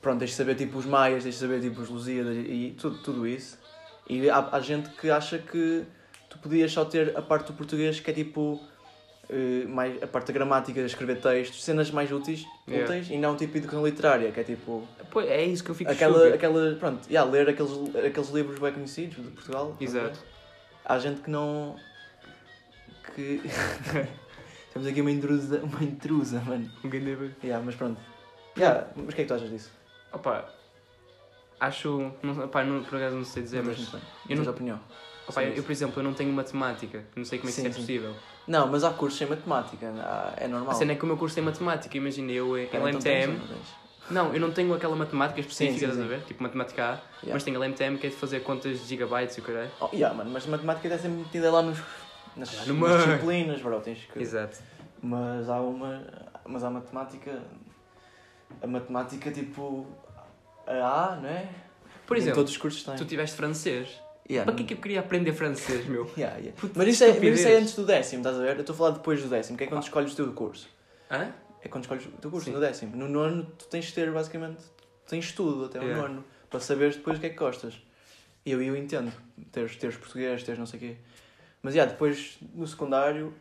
pronto, 0.00 0.18
tens 0.18 0.30
de 0.30 0.36
saber 0.36 0.54
tipo 0.54 0.78
os 0.78 0.86
maias, 0.86 1.22
tens 1.22 1.34
de 1.34 1.40
saber 1.40 1.60
tipo 1.60 1.80
os 1.80 1.88
Lusíadas 1.88 2.36
e, 2.36 2.74
tudo, 2.78 2.98
tudo 2.98 3.26
isso. 3.26 3.58
E 4.08 4.28
há, 4.28 4.48
há 4.52 4.60
gente 4.60 4.90
que 4.90 5.10
acha 5.10 5.38
que 5.38 5.84
tu 6.28 6.38
podias 6.38 6.70
só 6.70 6.84
ter 6.84 7.16
a 7.16 7.22
parte 7.22 7.46
do 7.46 7.54
português 7.54 8.00
que 8.00 8.10
é 8.10 8.14
tipo 8.14 8.60
eh, 9.30 9.64
mais 9.66 10.02
a 10.02 10.06
parte 10.06 10.26
da 10.26 10.34
gramática, 10.34 10.80
escrever 10.80 11.20
textos, 11.20 11.64
cenas 11.64 11.90
mais 11.90 12.12
úteis, 12.12 12.44
Yeah. 12.66 12.86
úteis 12.86 13.10
e 13.10 13.18
não 13.18 13.36
tipo 13.36 13.58
educação 13.58 13.84
literária, 13.86 14.32
que 14.32 14.40
é 14.40 14.44
tipo 14.44 14.86
Pois, 15.10 15.28
é 15.28 15.44
isso 15.44 15.62
que 15.62 15.70
eu 15.70 15.74
fico 15.74 15.90
aquela, 15.90 16.28
aquela 16.34 16.74
pronto, 16.76 17.06
yeah, 17.08 17.30
ler 17.30 17.48
aqueles, 17.48 17.72
aqueles 17.94 18.30
livros 18.30 18.58
bem 18.58 18.72
conhecidos 18.72 19.16
de 19.16 19.30
Portugal. 19.30 19.76
Exato. 19.80 20.18
Há 20.84 20.98
gente 20.98 21.20
que 21.22 21.30
não. 21.30 21.76
que. 23.14 23.40
Temos 24.72 24.88
aqui 24.88 25.00
uma 25.00 25.10
intrusa, 25.12 25.60
uma 25.62 25.82
intrusa, 25.84 26.40
mano. 26.40 26.68
Um 26.82 26.88
grande- 26.88 27.34
Yeah, 27.44 27.64
mas 27.64 27.76
pronto. 27.76 28.00
Yeah, 28.58 28.88
mas 28.96 29.04
o 29.06 29.08
que 29.14 29.22
é 29.22 29.24
que 29.24 29.28
tu 29.28 29.34
achas 29.34 29.48
disso? 29.48 29.70
Opa, 30.12 30.52
acho. 31.60 32.12
Não, 32.22 32.44
opa, 32.44 32.64
não, 32.64 32.82
por 32.82 32.96
acaso 32.96 33.14
não 33.16 33.24
sei 33.24 33.44
dizer, 33.44 33.62
Não 33.62 33.66
mas. 33.70 33.78
bem. 33.88 34.00
eu 34.30 34.36
não- 34.36 34.50
opinião. 34.50 34.80
Opa, 35.28 35.42
eu, 35.44 35.54
eu, 35.54 35.62
por 35.62 35.70
exemplo, 35.72 36.00
eu 36.00 36.04
não 36.04 36.12
tenho 36.12 36.32
matemática. 36.32 37.04
Não 37.16 37.24
sei 37.24 37.38
como 37.38 37.48
é 37.48 37.52
que 37.52 37.60
Sim, 37.60 37.68
isso 37.68 37.70
é 37.70 37.72
sim. 37.72 37.80
possível. 37.80 38.14
Não, 38.46 38.66
mas 38.66 38.84
há 38.84 38.90
cursos 38.90 39.16
sem 39.18 39.28
matemática, 39.28 39.86
é 40.36 40.46
normal. 40.48 40.70
A 40.72 40.74
cena 40.74 40.92
é 40.92 40.96
que 40.96 41.04
o 41.04 41.06
meu 41.06 41.16
curso 41.16 41.34
tem 41.36 41.42
matemática. 41.44 41.96
Imagina, 41.96 42.30
eu 42.32 42.58
em 42.58 42.64
então 42.64 42.80
LMTM. 42.80 43.38
Não 44.10 44.32
eu 44.34 44.40
não 44.40 44.50
tenho 44.50 44.72
aquela 44.74 44.94
matemática 44.96 45.40
específica, 45.40 45.86
estás 45.86 46.00
a 46.00 46.06
ver? 46.06 46.22
Tipo 46.24 46.42
matemática 46.42 46.82
A. 46.84 46.88
Yeah. 47.22 47.32
Mas 47.32 47.44
tenho 47.44 47.58
LMTM 47.58 47.98
que 47.98 48.06
é 48.06 48.10
de 48.10 48.16
fazer 48.16 48.40
contas 48.40 48.80
de 48.80 48.86
gigabytes 48.86 49.36
e 49.36 49.40
o 49.40 49.42
caralho. 49.42 49.70
Oh, 49.80 49.88
yeah, 49.92 50.14
mano, 50.16 50.30
mas 50.30 50.46
matemática 50.46 50.88
está 50.88 50.98
sempre 51.00 51.18
metida 51.18 51.50
lá 51.50 51.62
nos, 51.62 51.78
nas, 52.36 52.54
Lá 52.54 52.64
no 52.66 52.88
nas 52.88 53.04
disciplinas, 53.04 53.60
bro, 53.62 53.80
tens 53.80 53.98
que... 54.12 54.18
Exato. 54.20 54.58
Mas 55.02 55.48
há 55.48 55.60
uma... 55.60 56.02
Mas 56.46 56.62
há 56.64 56.70
matemática... 56.70 57.42
A 58.62 58.66
matemática, 58.66 59.30
tipo... 59.30 59.86
A 60.66 61.12
A, 61.12 61.16
não 61.16 61.28
é? 61.28 61.48
Por 62.06 62.16
Em 62.16 62.20
exemplo, 62.20 62.36
todos 62.40 62.52
os 62.52 62.56
cursos 62.58 62.82
têm. 62.82 62.96
tu 62.96 63.04
tiveste 63.04 63.36
francês. 63.36 63.88
Yeah, 64.30 64.44
Para 64.50 64.54
que 64.56 64.62
é 64.62 64.66
que 64.68 64.74
eu 64.74 64.78
queria 64.78 65.00
aprender 65.00 65.32
francês, 65.34 65.84
meu? 65.86 66.10
Yeah, 66.16 66.36
yeah. 66.38 66.58
Puta, 66.58 66.72
Mas, 66.78 66.88
isso 66.88 67.04
é, 67.04 67.08
mas 67.08 67.38
isso 67.40 67.48
é 67.48 67.56
antes 67.56 67.74
do 67.74 67.84
décimo, 67.84 68.20
estás 68.20 68.36
a 68.38 68.42
ver? 68.42 68.54
Eu 68.56 68.60
estou 68.60 68.72
a 68.74 68.76
falar 68.76 68.90
depois 68.92 69.22
do 69.22 69.28
décimo, 69.28 69.58
que 69.58 69.64
é 69.64 69.66
quando 69.66 69.82
Ah. 69.82 69.84
escolhes 69.84 70.12
o 70.12 70.16
teu 70.16 70.32
curso. 70.32 70.68
Hã? 71.10 71.30
É 71.64 71.68
quando 71.68 71.84
escolhes 71.84 72.04
o 72.04 72.10
teu 72.10 72.30
curso, 72.30 72.46
Sim. 72.46 72.52
no 72.52 72.60
décimo. 72.60 72.94
No 72.94 73.08
nono, 73.08 73.46
tu 73.58 73.66
tens 73.66 73.86
de 73.86 73.94
ter, 73.94 74.12
basicamente, 74.12 74.62
tens 75.08 75.24
estudo 75.24 75.64
até 75.64 75.80
o 75.80 75.82
Yeah. 75.82 76.02
nono, 76.02 76.24
para 76.50 76.60
saberes 76.60 76.96
depois 76.96 77.16
o 77.16 77.20
que 77.20 77.26
é 77.26 77.30
que 77.30 77.36
gostas. 77.36 77.74
E 78.44 78.50
eu, 78.50 78.62
eu 78.62 78.76
entendo, 78.76 79.10
teres, 79.50 79.74
teres 79.76 79.96
português, 79.96 80.42
teres 80.42 80.58
não 80.58 80.66
sei 80.66 80.76
o 80.78 80.80
quê. 80.82 80.96
Mas, 81.62 81.74
yeah, 81.74 81.90
depois, 81.90 82.38
no 82.54 82.66
secundário, 82.66 83.32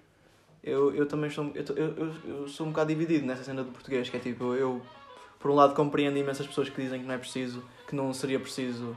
eu, 0.63 0.95
eu 0.95 1.05
também 1.05 1.29
sou, 1.29 1.51
eu, 1.53 1.75
eu, 1.75 2.13
eu, 2.25 2.47
sou 2.47 2.65
um 2.65 2.69
bocado 2.69 2.87
dividido 2.87 3.25
nessa 3.25 3.43
cena 3.43 3.61
do 3.61 3.71
português, 3.71 4.09
que 4.09 4.15
é 4.15 4.19
tipo, 4.21 4.53
eu, 4.55 4.81
por 5.37 5.51
um 5.51 5.55
lado, 5.55 5.75
compreendo 5.75 6.17
imensas 6.17 6.47
pessoas 6.47 6.69
que 6.69 6.81
dizem 6.81 7.01
que 7.01 7.05
não 7.05 7.13
é 7.13 7.17
preciso, 7.17 7.61
que 7.85 7.93
não 7.93 8.13
seria 8.13 8.39
preciso 8.39 8.95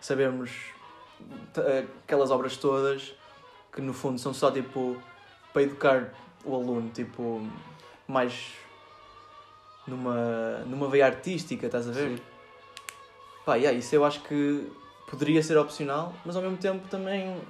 sabermos 0.00 0.52
aquelas 2.04 2.30
obras 2.30 2.56
todas, 2.56 3.12
que 3.72 3.80
no 3.80 3.92
fundo 3.92 4.20
são 4.20 4.32
só, 4.32 4.52
tipo, 4.52 4.96
para 5.52 5.62
educar 5.62 6.14
o 6.44 6.54
aluno, 6.54 6.88
tipo, 6.90 7.44
mais 8.06 8.52
numa, 9.88 10.58
numa 10.66 10.88
veia 10.88 11.06
artística, 11.06 11.66
estás 11.66 11.88
a 11.88 11.92
ver? 11.92 12.16
Sim. 12.16 12.22
Pá, 13.44 13.54
yeah, 13.56 13.76
isso 13.76 13.94
eu 13.94 14.04
acho 14.04 14.20
que 14.22 14.70
poderia 15.08 15.42
ser 15.42 15.56
opcional, 15.56 16.14
mas 16.24 16.36
ao 16.36 16.42
mesmo 16.42 16.58
tempo 16.58 16.86
também, 16.88 17.40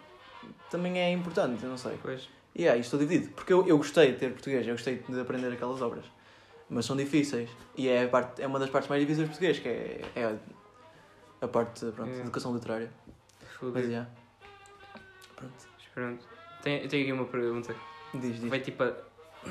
também 0.70 0.98
é 1.00 1.10
importante, 1.12 1.62
eu 1.64 1.68
não 1.70 1.76
sei. 1.76 1.98
Pois. 2.00 2.28
E 2.54 2.62
yeah, 2.62 2.78
estou 2.80 2.98
dividido, 2.98 3.32
porque 3.34 3.52
eu, 3.52 3.66
eu 3.66 3.76
gostei 3.76 4.12
de 4.12 4.18
ter 4.18 4.30
português, 4.32 4.66
eu 4.66 4.74
gostei 4.74 4.96
de 5.08 5.20
aprender 5.20 5.52
aquelas 5.52 5.82
obras, 5.82 6.04
mas 6.70 6.84
são 6.86 6.96
difíceis. 6.96 7.50
E 7.76 7.88
é, 7.88 8.06
parte, 8.06 8.40
é 8.42 8.46
uma 8.46 8.58
das 8.58 8.70
partes 8.70 8.88
mais 8.88 9.00
difíceis 9.02 9.26
do 9.28 9.30
português, 9.30 9.58
que 9.58 9.68
é, 9.68 10.00
é 10.14 10.36
a, 11.42 11.48
parte 11.48 11.84
pronto, 11.86 12.10
É. 12.10 12.20
educação 12.20 12.54
literária. 12.54 12.90
Mas 13.60 13.84
yeah. 13.86 14.08
Pronto, 15.36 15.52
Pronto. 15.94 16.24
Tenho, 16.62 16.88
tenho 16.88 17.02
aqui 17.02 17.12
uma 17.12 17.24
pergunta. 17.24 17.74
diz, 18.14 18.40
diz. 18.40 18.48
Vai 18.48 18.60
tipo. 18.60 18.82
a- 18.84 18.94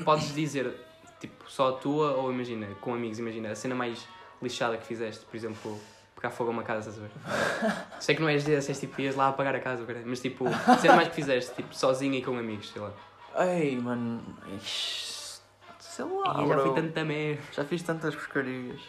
Podes 0.04 0.34
dizer 0.34 0.74
tipo 1.20 1.50
só 1.50 1.70
a 1.70 1.72
tua 1.72 2.12
ou 2.12 2.32
imagina, 2.32 2.66
com 2.80 2.94
amigos, 2.94 3.18
imagina, 3.18 3.50
a 3.50 3.54
cena 3.54 3.74
mais 3.74 4.06
lixada 4.42 4.76
que 4.76 4.86
fizeste, 4.86 5.24
por 5.24 5.36
exemplo, 5.36 5.78
pegar 6.14 6.30
fogo 6.30 6.50
a 6.50 6.52
uma 6.52 6.62
casa, 6.62 6.90
estás 6.90 6.98
a 6.98 7.08
ver? 7.08 7.86
Sei 8.00 8.14
que 8.14 8.20
não 8.20 8.28
és 8.28 8.44
desse, 8.44 8.70
és 8.70 8.80
tipo, 8.80 9.00
ias 9.00 9.14
lá 9.14 9.28
apagar 9.28 9.54
a 9.54 9.60
casa, 9.60 9.84
mas 10.04 10.20
tipo, 10.20 10.46
a 10.46 10.78
cena 10.78 10.96
mais 10.96 11.08
que 11.08 11.14
fizeste, 11.14 11.54
tipo, 11.54 11.74
sozinho 11.74 12.14
e 12.14 12.22
com 12.22 12.36
amigos, 12.38 12.70
sei 12.70 12.82
lá. 12.82 12.92
Ei, 13.36 13.76
mano. 13.76 14.22
Sei 14.60 16.04
lá, 16.04 16.42
e 16.42 16.48
já 16.48 16.54
bro. 16.54 16.62
fui 16.62 16.82
tanta 16.82 17.04
merda. 17.04 17.42
Já 17.52 17.64
fiz 17.64 17.82
tantas 17.82 18.14
porcarias. 18.14 18.80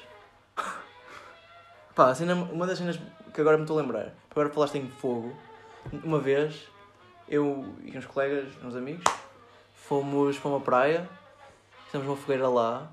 Pá, 1.95 2.13
cena, 2.15 2.33
uma 2.33 2.65
das 2.65 2.77
cenas 2.77 2.99
que 3.33 3.41
agora 3.41 3.57
me 3.57 3.63
estou 3.63 3.77
a 3.77 3.81
lembrar, 3.81 4.13
agora 4.31 4.49
falaste 4.49 4.77
em 4.77 4.87
fogo, 4.89 5.35
uma 6.03 6.19
vez 6.19 6.67
eu 7.27 7.65
e 7.83 7.97
uns 7.97 8.05
colegas, 8.05 8.51
uns 8.63 8.75
amigos, 8.75 9.03
fomos 9.73 10.37
para 10.37 10.49
uma 10.49 10.61
praia, 10.61 11.09
fizemos 11.89 12.07
uma 12.07 12.15
fogueira 12.15 12.47
lá 12.47 12.91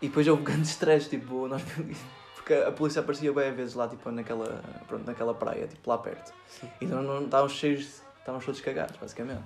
e 0.00 0.08
depois 0.08 0.26
houve 0.26 0.42
grande 0.44 0.66
stress, 0.66 1.08
tipo, 1.08 1.46
nós, 1.46 1.62
porque 2.34 2.54
a 2.54 2.72
polícia 2.72 3.00
aparecia 3.00 3.32
bem 3.32 3.48
às 3.50 3.56
vezes 3.56 3.74
lá, 3.74 3.86
tipo, 3.88 4.10
naquela, 4.10 4.62
pronto, 4.88 5.06
naquela 5.06 5.34
praia, 5.34 5.66
tipo, 5.66 5.88
lá 5.88 5.98
perto. 5.98 6.32
E 6.80 6.86
nós 6.86 7.04
não 7.04 7.24
estávamos 7.24 7.52
cheios, 7.52 8.02
estávamos 8.18 8.44
todos 8.44 8.60
cagados, 8.60 8.96
basicamente. 8.96 9.42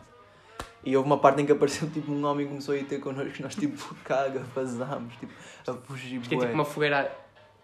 E 0.84 0.96
houve 0.96 1.08
uma 1.08 1.18
parte 1.18 1.42
em 1.42 1.46
que 1.46 1.52
apareceu 1.52 1.88
tipo 1.90 2.10
um 2.10 2.24
homem 2.24 2.46
e 2.46 2.48
começou 2.48 2.74
a 2.74 2.78
ir 2.78 2.84
ter 2.84 3.00
connosco 3.00 3.34
e 3.38 3.42
nós 3.42 3.54
tipo 3.54 3.94
caga, 4.04 4.40
vazámos, 4.54 5.12
tipo, 5.16 5.32
a 5.66 5.74
fugir 5.74 6.20
Porque 6.20 6.36
é 6.36 6.38
tipo 6.38 6.52
uma 6.52 6.64
fogueira 6.64 7.12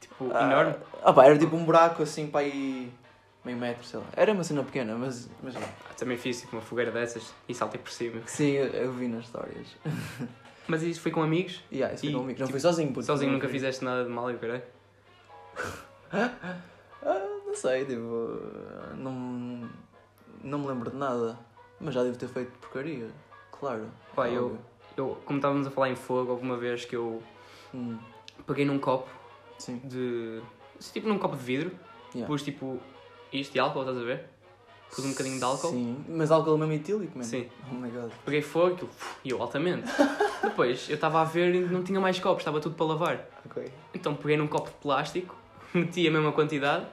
tipo, 0.00 0.30
Ah, 0.35 0.42
enorme. 0.44 0.75
Ah 1.02 1.12
pá, 1.12 1.25
era 1.25 1.38
tipo 1.38 1.54
um 1.56 1.64
buraco 1.64 2.02
assim 2.02 2.26
para 2.26 2.40
aí 2.40 2.92
meio 3.44 3.56
metro, 3.56 3.85
sei 3.85 4.00
lá. 4.00 4.06
Era 4.16 4.33
uma 4.33 4.42
cena 4.42 4.62
pequena, 4.64 4.97
mas, 4.97 5.28
mas 5.42 5.54
Ah, 5.56 5.61
Também 5.97 6.16
fiz 6.18 6.40
tipo, 6.40 6.56
uma 6.56 6.62
fogueira 6.62 6.90
dessas 6.90 7.33
e 7.49 7.54
saltei 7.54 7.80
por 7.80 7.90
cima. 7.90 8.21
sim, 8.26 8.50
eu, 8.50 8.66
eu 8.66 8.92
vi 8.92 9.06
nas 9.06 9.25
histórias. 9.26 9.68
Mas 10.66 10.83
isso 10.83 11.00
foi 11.00 11.11
com 11.12 11.23
amigos? 11.23 11.62
E 11.71 11.76
yeah, 11.76 11.94
isso 11.94 12.04
foi 12.04 12.11
E, 12.11 12.14
comigo. 12.14 12.38
Não 12.40 12.47
tipo, 12.47 12.50
fui 12.50 12.61
sozinho, 12.61 12.92
puto. 12.92 13.04
Sozinho 13.06 13.33
nunca 13.33 13.47
fui. 13.47 13.52
fizeste 13.54 13.85
nada 13.85 14.04
de 14.04 14.11
mal 14.11 14.30
e 14.30 14.35
o 14.35 14.38
caralho? 14.38 14.62
Ah, 17.06 17.26
não 17.47 17.54
sei, 17.54 17.85
tipo, 17.85 18.40
não, 18.97 19.68
não 20.42 20.59
me 20.59 20.66
lembro 20.68 20.90
de 20.90 20.97
nada. 20.97 21.38
Mas 21.78 21.94
já 21.94 22.02
devo 22.02 22.16
ter 22.16 22.28
feito 22.28 22.50
porcaria, 22.59 23.09
claro. 23.52 23.88
Pá, 24.14 24.28
eu-. 24.28 24.56
Eu, 24.97 25.18
como 25.26 25.38
estávamos 25.38 25.66
a 25.66 25.71
falar 25.71 25.90
em 25.90 25.97
fogo, 25.97 26.30
houve 26.30 26.42
uma 26.44 26.56
vez 26.56 26.85
que 26.85 26.97
eu 26.97 27.23
Hum, 27.75 27.99
peguei 28.47 28.64
num 28.64 28.78
copo 28.78 29.11
sim. 29.59 29.80
de. 29.85 30.40
Tipo 30.92 31.09
num 31.09 31.18
copo 31.18 31.37
de 31.37 31.42
vidro, 31.42 31.73
Yeah. 32.14 32.28
pus 32.28 32.42
tipo 32.44 32.78
isto 33.33 33.52
de 33.52 33.59
álcool, 33.59 33.80
estás 33.80 33.99
a 33.99 34.04
ver? 34.04 34.26
Pus 34.94 35.04
um 35.04 35.10
bocadinho 35.10 35.38
de 35.38 35.44
álcool. 35.44 35.70
Sim, 35.70 36.04
mas 36.08 36.30
álcool 36.30 36.56
mesmo 36.58 36.72
etílico, 36.72 37.18
mano. 37.18 37.28
Sim. 37.28 37.48
Oh 37.70 37.74
my 37.74 37.90
god. 37.90 38.10
Peguei 38.24 38.42
fogo 38.42 38.74
aquilo, 38.74 38.90
e 39.24 39.30
eu 39.30 39.42
altamente. 39.42 39.84
Depois 40.42 40.88
eu 40.88 40.94
estava 40.94 41.20
a 41.20 41.24
ver 41.24 41.54
e 41.54 41.60
não 41.60 41.82
tinha 41.82 42.00
mais 42.00 42.18
copos, 42.20 42.42
estava 42.42 42.60
tudo 42.60 42.74
para 42.76 42.86
lavar. 42.86 43.26
Ok. 43.46 43.64
Então 43.92 44.14
peguei 44.14 44.36
num 44.36 44.46
copo 44.46 44.70
de 44.70 44.76
plástico, 44.76 45.34
meti 45.74 46.06
a 46.06 46.10
mesma 46.10 46.32
quantidade 46.32 46.86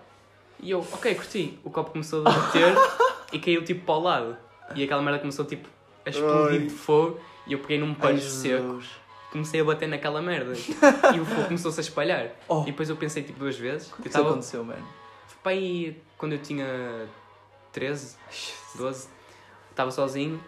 e 0.60 0.72
eu, 0.72 0.79
ok, 0.91 1.13
curti. 1.15 1.60
O 1.63 1.70
copo 1.70 1.91
começou 1.91 2.22
a 2.22 2.31
bater 2.31 2.74
e 3.34 3.39
caiu 3.39 3.63
tipo 3.63 3.86
para 3.86 3.96
o 3.96 4.00
lado. 4.01 4.38
E 4.75 4.84
aquela 4.84 5.01
merda 5.01 5.20
começou 5.20 5.46
tipo 5.46 5.67
a 6.05 6.10
explodir 6.10 6.62
de 6.62 6.70
fogo 6.70 7.20
e 7.46 7.53
eu 7.53 7.60
peguei 7.60 7.77
num 7.77 7.93
pano 7.93 8.20
seco. 8.20 8.81
Comecei 9.31 9.62
a 9.62 9.63
bater 9.63 9.88
naquela 9.88 10.22
merda 10.22 10.53
e 10.53 11.20
o 11.20 11.25
fogo 11.25 11.46
começou-se 11.46 11.79
a 11.79 11.84
espalhar. 11.84 12.31
Oh, 12.48 12.63
E 12.63 12.65
depois 12.65 12.89
eu 12.89 12.96
pensei 12.98 13.24
tipo 13.24 13.39
duas 13.39 13.58
vezes. 13.58 13.88
o 13.91 13.96
que 13.96 14.01
isso 14.01 14.10
estava 14.10 14.29
aconteceu, 14.31 14.63
mano? 14.63 14.86
para 15.41 15.53
aí 15.53 16.00
quando 16.17 16.34
eu 16.34 16.39
tinha 16.39 17.08
13, 17.74 18.16
12, 18.75 19.08
estava 19.70 19.92
sozinho. 19.92 20.44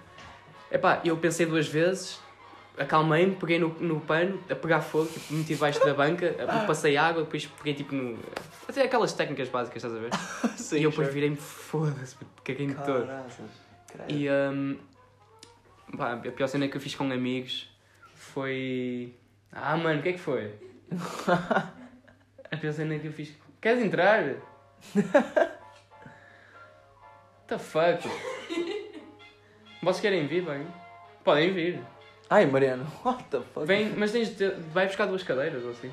Epá, 0.71 1.01
eu 1.05 1.15
pensei 1.17 1.45
duas 1.45 1.67
vezes, 1.67 2.19
acalmei-me, 2.77 3.35
peguei 3.35 3.59
no, 3.59 3.69
no 3.79 3.99
pano, 4.01 4.39
a 4.49 4.55
pegar 4.55 4.81
fogo, 4.81 5.05
tipo, 5.11 5.33
meti 5.33 5.53
debaixo 5.53 5.83
da 5.85 5.93
banca, 5.93 6.35
a- 6.43 6.65
passei 6.65 6.97
água, 6.97 7.23
depois 7.23 7.45
peguei 7.45 7.73
tipo 7.75 7.93
no. 7.93 8.17
Até 8.67 8.81
aquelas 8.83 9.13
técnicas 9.13 9.49
básicas, 9.49 9.83
estás 9.83 9.95
a 9.95 9.99
ver? 9.99 10.11
Sim, 10.57 10.77
e 10.77 10.83
eu 10.83 10.89
depois 10.89 11.07
sure. 11.07 11.13
virei-me, 11.13 11.35
foda-se, 11.35 12.15
caguei-me 12.43 12.73
todo. 12.75 13.07
E 14.07 14.27
hum, 14.29 14.77
pá, 15.95 16.13
a 16.13 16.17
pior 16.17 16.47
cena 16.47 16.67
que 16.67 16.75
eu 16.77 16.81
fiz 16.81 16.95
com 16.95 17.03
amigos 17.11 17.69
foi. 18.15 19.13
Ah, 19.51 19.77
mano, 19.77 19.99
o 19.99 20.03
que 20.03 20.09
é 20.09 20.13
que 20.13 20.19
foi? 20.19 20.51
a 22.51 22.57
pior 22.59 22.73
cena 22.73 22.97
que 22.97 23.07
eu 23.07 23.13
fiz. 23.13 23.31
Queres 23.61 23.83
entrar? 23.83 24.23
the 27.47 27.57
fuck? 27.57 28.03
Vocês 29.81 29.99
querem 30.01 30.27
vir, 30.27 30.43
bem? 30.43 30.65
Podem 31.23 31.51
vir. 31.53 31.79
Ai, 32.29 32.45
Mariano, 32.45 32.85
what 33.03 33.23
the 33.25 33.41
fuck? 33.53 33.65
Vem, 33.65 33.89
mas 33.95 34.11
tens 34.11 34.35
de, 34.35 34.49
vai 34.71 34.87
buscar 34.87 35.05
duas 35.05 35.23
cadeiras 35.23 35.63
ou 35.63 35.71
assim. 35.71 35.91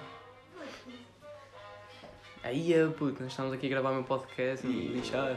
Aí, 2.43 2.73
puto, 2.97 3.23
nós 3.23 3.33
estamos 3.33 3.53
aqui 3.53 3.67
a 3.67 3.71
gravar 3.71 3.91
o 3.91 3.95
meu 3.95 4.05
podcast 4.05 4.67
e 4.67 4.89
lixar. 4.89 5.37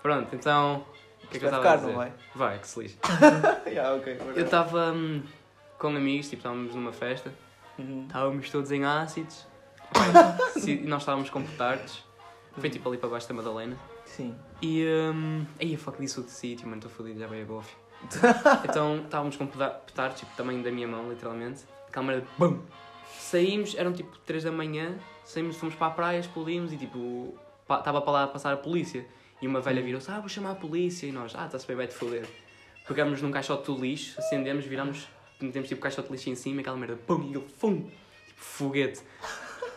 Pronto, 0.00 0.34
então. 0.34 0.84
O 1.24 1.26
que 1.26 1.36
é 1.36 1.40
que 1.40 1.46
eu 1.46 1.50
vai 1.50 1.58
estava 1.58 1.58
a 1.58 1.60
ficar, 1.60 1.76
dizer? 1.76 1.88
não 1.88 1.96
vai? 1.96 2.12
Vai, 2.34 2.58
que 2.58 2.68
se 2.68 2.80
lixe. 2.80 2.98
yeah, 3.66 3.94
ok. 3.94 4.18
Eu 4.36 4.44
estava 4.44 4.92
hum, 4.92 5.22
com 5.78 5.88
amigos, 5.88 6.26
tipo, 6.28 6.40
estávamos 6.40 6.74
numa 6.74 6.92
festa, 6.92 7.32
Uhum. 7.78 8.04
estávamos 8.06 8.50
todos 8.50 8.70
em 8.70 8.84
ácidos, 8.84 9.46
e 10.66 10.76
nós 10.86 11.02
estávamos 11.02 11.30
com 11.30 11.42
petardos, 11.42 12.04
foi 12.58 12.68
tipo 12.68 12.86
ali 12.88 12.98
para 12.98 13.08
baixo 13.08 13.26
da 13.28 13.34
Madalena, 13.34 13.76
Sim. 14.16 14.34
e 14.60 14.84
hum, 15.14 15.46
aí 15.58 15.74
a 15.74 15.78
fuck 15.78 15.98
disse 15.98 16.18
outro 16.18 16.34
sítio, 16.34 16.66
mano, 16.66 16.76
estou 16.76 16.90
fodido, 16.90 17.18
já 17.18 17.26
veio 17.26 17.44
a 17.44 17.46
golfe. 17.46 17.74
então 18.68 18.98
estávamos 18.98 19.36
com 19.36 19.46
petardos, 19.46 20.18
tipo, 20.18 20.36
tamanho 20.36 20.62
da 20.62 20.70
minha 20.70 20.86
mão, 20.86 21.08
literalmente, 21.08 21.62
câmara 21.90 22.20
de 22.20 22.26
BUM! 22.36 22.60
Saímos, 23.18 23.74
eram 23.76 23.92
tipo 23.92 24.18
3 24.26 24.44
da 24.44 24.52
manhã, 24.52 24.98
saímos, 25.24 25.56
fomos 25.56 25.74
para 25.74 25.86
a 25.86 25.90
praia, 25.90 26.18
explodimos 26.18 26.72
e 26.72 26.76
tipo, 26.76 27.34
estava 27.70 28.00
para 28.00 28.12
lá 28.12 28.24
a 28.24 28.26
passar 28.26 28.52
a 28.52 28.56
polícia. 28.56 29.06
E 29.40 29.46
uma 29.46 29.60
velha 29.60 29.82
virou-se, 29.82 30.10
ah, 30.10 30.20
vou 30.20 30.28
chamar 30.28 30.52
a 30.52 30.54
polícia. 30.54 31.06
E 31.06 31.12
nós, 31.12 31.34
ah, 31.34 31.46
está-se 31.46 31.66
bem, 31.66 31.76
vai-te 31.76 31.94
foder. 31.94 32.28
Pegámos 32.86 33.20
num 33.22 33.30
caixote 33.30 33.66
do 33.66 33.80
lixo, 33.80 34.18
acendemos, 34.18 34.64
viramos, 34.64 35.08
metemos 35.40 35.68
tipo 35.68 35.80
caixote 35.80 36.08
de 36.08 36.14
lixo 36.14 36.30
em 36.30 36.34
cima, 36.34 36.60
aquela 36.60 36.76
merda, 36.76 36.96
pum, 36.96 37.22
e 37.22 37.34
ele, 37.34 37.46
fum, 37.58 37.82
tipo 38.26 38.40
foguete. 38.40 39.00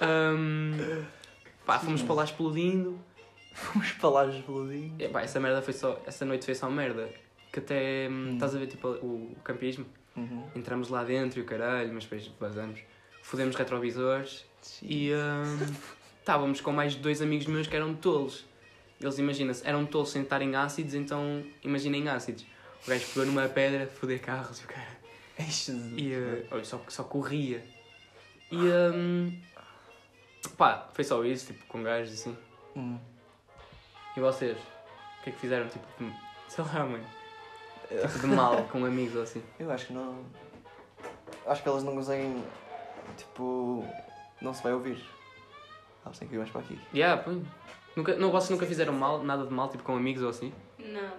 Ahm, 0.02 1.06
pá, 1.66 1.80
fomos 1.80 2.02
para 2.02 2.16
lá 2.16 2.24
explodindo. 2.24 3.00
Fomos 3.56 3.92
para 3.94 4.10
lá 4.10 4.26
explodindo. 4.28 5.02
E, 5.02 5.08
pá, 5.08 5.22
essa 5.22 5.40
merda 5.40 5.62
foi 5.62 5.74
só, 5.74 6.02
essa 6.06 6.26
noite 6.26 6.46
foi 6.46 6.54
só 6.56 6.70
merda. 6.70 7.10
Que 7.52 7.60
até, 7.60 8.08
hum, 8.10 8.30
Hum. 8.30 8.34
estás 8.34 8.54
a 8.54 8.60
ver 8.60 8.68
tipo 8.68 8.88
o, 8.90 9.32
o 9.32 9.36
campismo? 9.44 9.86
Uhum. 10.16 10.46
Entramos 10.56 10.90
lá 10.90 11.04
dentro 11.04 11.40
e 11.40 11.42
o 11.42 11.46
caralho, 11.46 11.94
mas 11.94 12.04
depois 12.04 12.28
vazamos. 12.40 12.82
Fodemos 13.22 13.56
retrovisores 13.56 14.46
e 14.84 15.12
hum, 15.14 15.74
estávamos 16.20 16.62
com 16.62 16.72
mais 16.72 16.96
dois 16.96 17.22
amigos 17.22 17.48
meus 17.48 17.68
que 17.68 17.76
eram 17.76 17.96
tolos. 17.96 18.46
Eles, 19.00 19.18
imagina-se, 19.18 19.66
eram 19.68 19.86
tolos 19.86 20.10
sem 20.12 20.26
ácidos, 20.56 20.94
então 20.94 21.44
imaginem 21.64 22.08
ácidos. 22.08 22.46
O 22.86 22.90
gajo 22.90 23.06
pegou 23.08 23.26
numa 23.26 23.48
pedra, 23.50 23.88
foder 23.88 24.22
carros 24.22 24.60
e 24.60 24.64
o 24.66 24.68
cara. 24.68 24.98
E 25.98 26.14
uh, 26.14 26.66
só, 26.66 26.82
só 26.88 27.04
corria. 27.04 27.64
E 28.52 28.58
hum, 28.58 29.38
pá, 30.58 30.90
foi 30.94 31.04
só 31.04 31.24
isso, 31.26 31.48
tipo, 31.48 31.66
com 31.66 31.84
gajos 31.84 32.14
assim. 32.14 32.38
Hum. 32.76 32.98
E 34.16 34.20
vocês? 34.20 34.58
O 34.58 35.24
que 35.24 35.30
é 35.30 35.34
que 35.34 35.40
fizeram? 35.40 35.68
Tipo, 35.68 35.86
de- 36.00 36.14
sei 36.48 36.64
lá, 36.64 36.86
mano. 36.86 37.04
Tipo 37.90 38.20
de 38.20 38.28
mal 38.28 38.64
com 38.72 38.86
amigos 38.86 39.16
ou 39.16 39.24
assim. 39.24 39.44
Eu 39.60 39.72
acho 39.72 39.88
que 39.88 39.94
não. 39.94 40.24
Acho 41.46 41.62
que 41.64 41.70
elas 41.70 41.84
não 41.84 41.96
conseguem. 41.96 42.44
Tipo. 43.18 43.86
Não 44.42 44.54
se 44.54 44.64
vai 44.64 44.74
ouvir. 44.74 45.04
Elas 46.06 46.18
têm 46.20 46.28
que 46.28 46.36
ir 46.36 46.38
mais 46.38 46.50
para 46.50 46.62
aqui. 46.62 46.80
Yeah, 46.94 47.22
pô. 47.22 47.32
Nunca, 47.96 48.16
não, 48.16 48.30
vocês 48.32 48.50
nunca 48.50 48.66
fizeram 48.66 48.94
mal, 48.94 49.24
nada 49.24 49.46
de 49.46 49.54
mal, 49.54 49.70
tipo 49.70 49.82
com 49.84 49.96
amigos 49.96 50.22
ou 50.22 50.30
assim? 50.30 50.54
Não. 50.78 51.12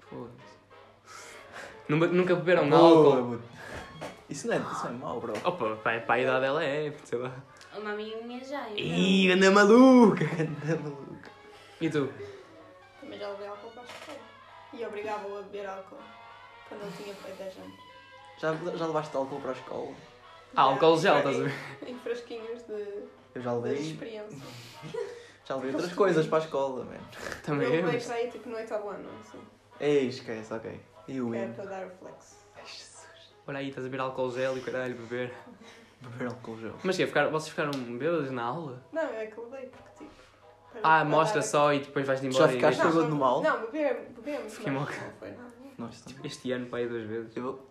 Foda-se. 0.00 0.58
Nunca, 1.88 2.06
nunca 2.08 2.34
beberam 2.34 2.64
álcool? 2.74 3.36
puto. 3.36 3.42
Isso 4.28 4.46
não 4.48 4.54
é, 4.54 4.58
isso 4.58 4.86
é 4.86 4.90
mau, 4.90 5.20
bro. 5.20 5.32
Opa, 5.44 5.76
para, 5.76 6.00
para 6.00 6.14
a 6.16 6.20
idade 6.20 6.44
ela 6.44 6.62
é, 6.64 6.92
sei 7.04 7.18
lá. 7.18 7.32
Uma 7.76 7.92
amiga 7.92 8.16
minha 8.22 8.44
já. 8.44 8.68
Ih, 8.70 9.30
anda 9.30 9.50
maluca! 9.50 10.24
Anda 10.24 10.82
maluco. 10.82 11.30
E 11.80 11.88
tu? 11.88 12.12
E 14.78 14.86
obrigava-o 14.86 15.38
a 15.38 15.42
beber 15.42 15.66
álcool 15.66 15.96
quando 16.68 16.82
ele 16.82 16.92
tinha 16.96 17.14
feito 17.14 17.36
10 17.38 17.56
anos. 17.58 17.80
Já, 18.38 18.54
já 18.76 18.86
levaste 18.86 19.16
álcool 19.16 19.40
para 19.40 19.50
a 19.50 19.54
escola? 19.54 19.92
Ah, 20.54 20.62
álcool 20.62 20.96
gel, 20.98 21.18
estás 21.18 21.36
a 21.36 21.42
ver? 21.42 21.52
Em 21.86 21.98
frasquinhos 21.98 22.62
de, 22.62 23.02
Eu 23.34 23.42
já 23.42 23.50
de 23.54 23.60
levei. 23.60 23.90
experiência. 23.90 24.38
Já 25.44 25.54
levei 25.54 25.72
outras 25.72 25.92
coisas 25.94 26.26
para 26.26 26.38
a 26.38 26.40
escola, 26.42 26.84
man. 26.84 26.98
Também 27.42 27.72
eu 27.74 27.88
é. 27.88 27.98
para 27.98 28.14
aí 28.16 28.30
tipo 28.30 28.50
no 28.50 28.56
oitavo 28.56 28.90
ano, 28.90 29.08
assim. 29.20 29.40
Ei, 29.80 30.06
esquece, 30.08 30.52
ok. 30.52 30.78
E 31.08 31.20
o 31.22 31.34
era 31.34 31.46
Win? 31.46 31.52
para 31.54 31.64
dar 31.64 31.86
o 31.86 31.90
flex. 31.90 32.38
Ai, 32.54 32.62
Jesus. 32.66 33.34
Olha 33.46 33.58
aí, 33.60 33.68
estás 33.70 33.86
a 33.86 33.88
beber 33.88 34.02
álcool 34.02 34.30
gel 34.30 34.58
e 34.58 34.60
caralho, 34.60 34.94
beber. 34.94 35.32
Beber 36.02 36.28
álcool 36.28 36.58
gel. 36.60 36.74
Mas 36.84 36.98
que 36.98 37.06
ficaram, 37.06 37.30
vocês 37.30 37.48
ficaram 37.48 37.70
bêbados 37.72 38.30
na 38.30 38.42
aula? 38.42 38.82
Não, 38.92 39.02
é 39.02 39.26
que 39.26 39.40
levei 39.40 39.68
porque 39.70 40.04
tipo. 40.04 40.10
Ah, 40.82 41.04
mostra 41.04 41.42
só 41.42 41.72
e 41.72 41.80
depois 41.80 42.06
vais-te 42.06 42.24
Já 42.24 42.28
embora. 42.30 42.52
e 42.52 42.54
ficaste 42.54 42.78
bêbado 42.82 43.08
no 43.08 43.16
mal? 43.16 43.42
Não, 43.42 43.60
beber, 43.62 44.10
bebemos, 44.16 44.54
Fiquei 44.54 44.72
mal. 44.72 44.82
não 44.82 44.88
foi 45.18 45.30
nada. 45.30 45.48
Nossa, 45.76 46.04
Este 46.24 46.52
ano, 46.52 46.66
para 46.66 46.78
aí, 46.80 46.88
duas 46.88 47.04
vezes. 47.06 47.36
eu, 47.36 47.66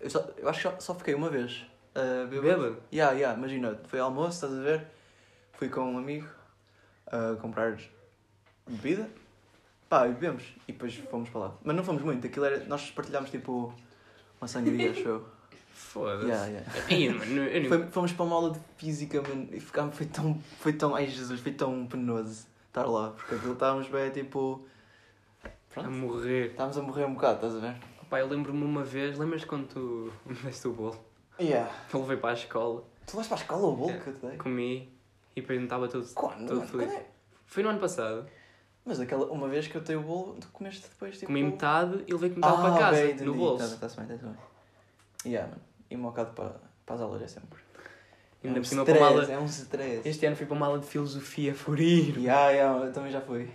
eu, 0.00 0.10
só, 0.10 0.28
eu 0.36 0.48
acho 0.48 0.58
que 0.58 0.62
só, 0.74 0.80
só 0.80 0.94
fiquei 0.94 1.14
uma 1.14 1.28
vez. 1.28 1.66
Uh, 1.94 2.26
Bêbado? 2.28 2.76
Yeah, 2.92 3.12
yeah, 3.14 3.36
imagina, 3.38 3.78
foi 3.86 3.98
almoço, 4.00 4.44
estás 4.46 4.52
a 4.58 4.62
ver? 4.62 4.86
Fui 5.52 5.68
com 5.68 5.80
um 5.80 5.98
amigo 5.98 6.28
a 7.06 7.36
comprar 7.40 7.76
bebida. 8.66 9.08
Pá, 9.88 10.06
e 10.06 10.12
bebemos. 10.12 10.44
E 10.68 10.72
depois 10.72 10.94
fomos 10.94 11.28
para 11.30 11.40
lá. 11.40 11.54
Mas 11.64 11.74
não 11.76 11.82
fomos 11.84 12.02
muito, 12.02 12.26
aquilo 12.26 12.44
era. 12.44 12.64
Nós 12.64 12.90
partilhámos 12.90 13.30
tipo 13.30 13.74
uma 14.40 14.46
sangria, 14.48 14.94
show. 14.94 15.26
Foda-se. 15.80 16.26
Yeah, 16.26 16.46
yeah. 16.46 16.72
Ei, 16.88 17.08
mano, 17.12 17.42
eu 17.44 17.64
Foi- 17.68 17.86
fomos 17.90 18.12
para 18.12 18.24
uma 18.24 18.36
aula 18.36 18.50
de 18.52 18.60
física, 18.76 19.20
mano, 19.22 19.48
e 19.52 19.58
ficámos, 19.60 19.96
foi 19.96 20.06
tão, 20.06 20.40
foi 20.60 20.72
tão, 20.72 20.94
ai 20.94 21.06
Jesus, 21.06 21.40
foi 21.40 21.52
tão 21.52 21.86
penoso 21.86 22.46
estar 22.68 22.84
lá, 22.86 23.10
porque 23.10 23.34
aquilo 23.34 23.54
estávamos 23.54 23.88
bem, 23.88 24.10
tipo, 24.10 24.64
a 25.44 25.48
pronto, 25.72 25.90
morrer. 25.90 26.50
estávamos 26.50 26.78
a 26.78 26.82
morrer 26.82 27.04
um 27.06 27.14
bocado, 27.14 27.34
estás 27.46 27.56
a 27.56 27.58
ver? 27.58 27.76
Pá, 28.08 28.20
eu 28.20 28.28
lembro-me 28.28 28.62
uma 28.64 28.84
vez, 28.84 29.18
lembras 29.18 29.44
quando 29.44 29.66
tu 29.68 30.12
me 30.26 30.34
deste 30.34 30.68
o 30.68 30.72
bolo? 30.72 30.96
Yeah. 31.40 31.72
Eu 31.92 32.00
levei 32.00 32.16
para 32.18 32.30
a 32.30 32.34
escola, 32.34 32.84
Tu 33.06 33.16
vais 33.16 33.26
para 33.26 33.38
a 33.38 33.40
escola 33.40 33.66
o 33.66 33.74
bolo 33.74 33.88
Yeah. 33.90 34.04
que 34.04 34.10
eu 34.10 34.14
te 34.14 34.26
dei? 34.26 34.36
comi 34.36 34.92
e 35.34 35.40
depois 35.40 35.58
não 35.58 35.64
estava 35.64 35.88
tudo. 35.88 36.06
Quando? 36.14 36.48
Feliz. 36.66 36.70
Quando 36.70 36.92
é? 36.92 37.06
Foi 37.46 37.62
no 37.62 37.70
ano 37.70 37.80
passado. 37.80 38.26
Mas 38.84 39.00
aquela, 39.00 39.26
uma 39.26 39.48
vez 39.48 39.66
que 39.66 39.74
eu 39.76 39.80
dei 39.80 39.96
o 39.96 40.02
bolo, 40.02 40.36
tu 40.40 40.48
comeste 40.52 40.88
depois, 40.88 41.14
tipo... 41.14 41.26
Comi 41.26 41.42
metade 41.42 42.04
e 42.06 42.12
levei 42.12 42.30
metade 42.30 42.54
ah, 42.56 42.60
para 42.60 42.78
casa, 42.78 42.96
ok, 42.98 43.04
no 43.06 43.10
entendi. 43.14 43.30
bolso. 43.38 43.70
Tá, 43.74 43.76
tá-se 43.80 43.96
bem, 43.96 44.06
tá-se 44.06 44.24
bem. 44.24 44.36
Yeah, 45.26 45.48
mano. 45.50 45.62
E 45.90 45.96
um 45.96 46.02
bocado 46.02 46.32
para, 46.32 46.60
para 46.86 46.94
as 46.94 47.00
aulas 47.00 47.22
é 47.22 47.28
sempre. 47.28 47.58
E 48.42 48.46
ainda 48.46 48.58
é 48.58 48.60
um 48.60 48.62
por 48.62 48.68
cima 48.68 48.84
para 48.84 48.96
uma 48.96 49.06
aula. 49.06 49.22
stress, 49.22 49.38
é 49.38 49.42
um 49.42 49.46
stress. 49.46 50.08
Este 50.08 50.26
ano 50.26 50.36
fui 50.36 50.46
para 50.46 50.56
uma 50.56 50.66
aula 50.66 50.78
de 50.78 50.86
filosofia 50.86 51.54
furir. 51.54 52.16
Yeah, 52.16 52.50
yeah, 52.50 52.86
eu 52.86 52.92
também 52.92 53.12
já 53.12 53.20
fui. 53.20 53.50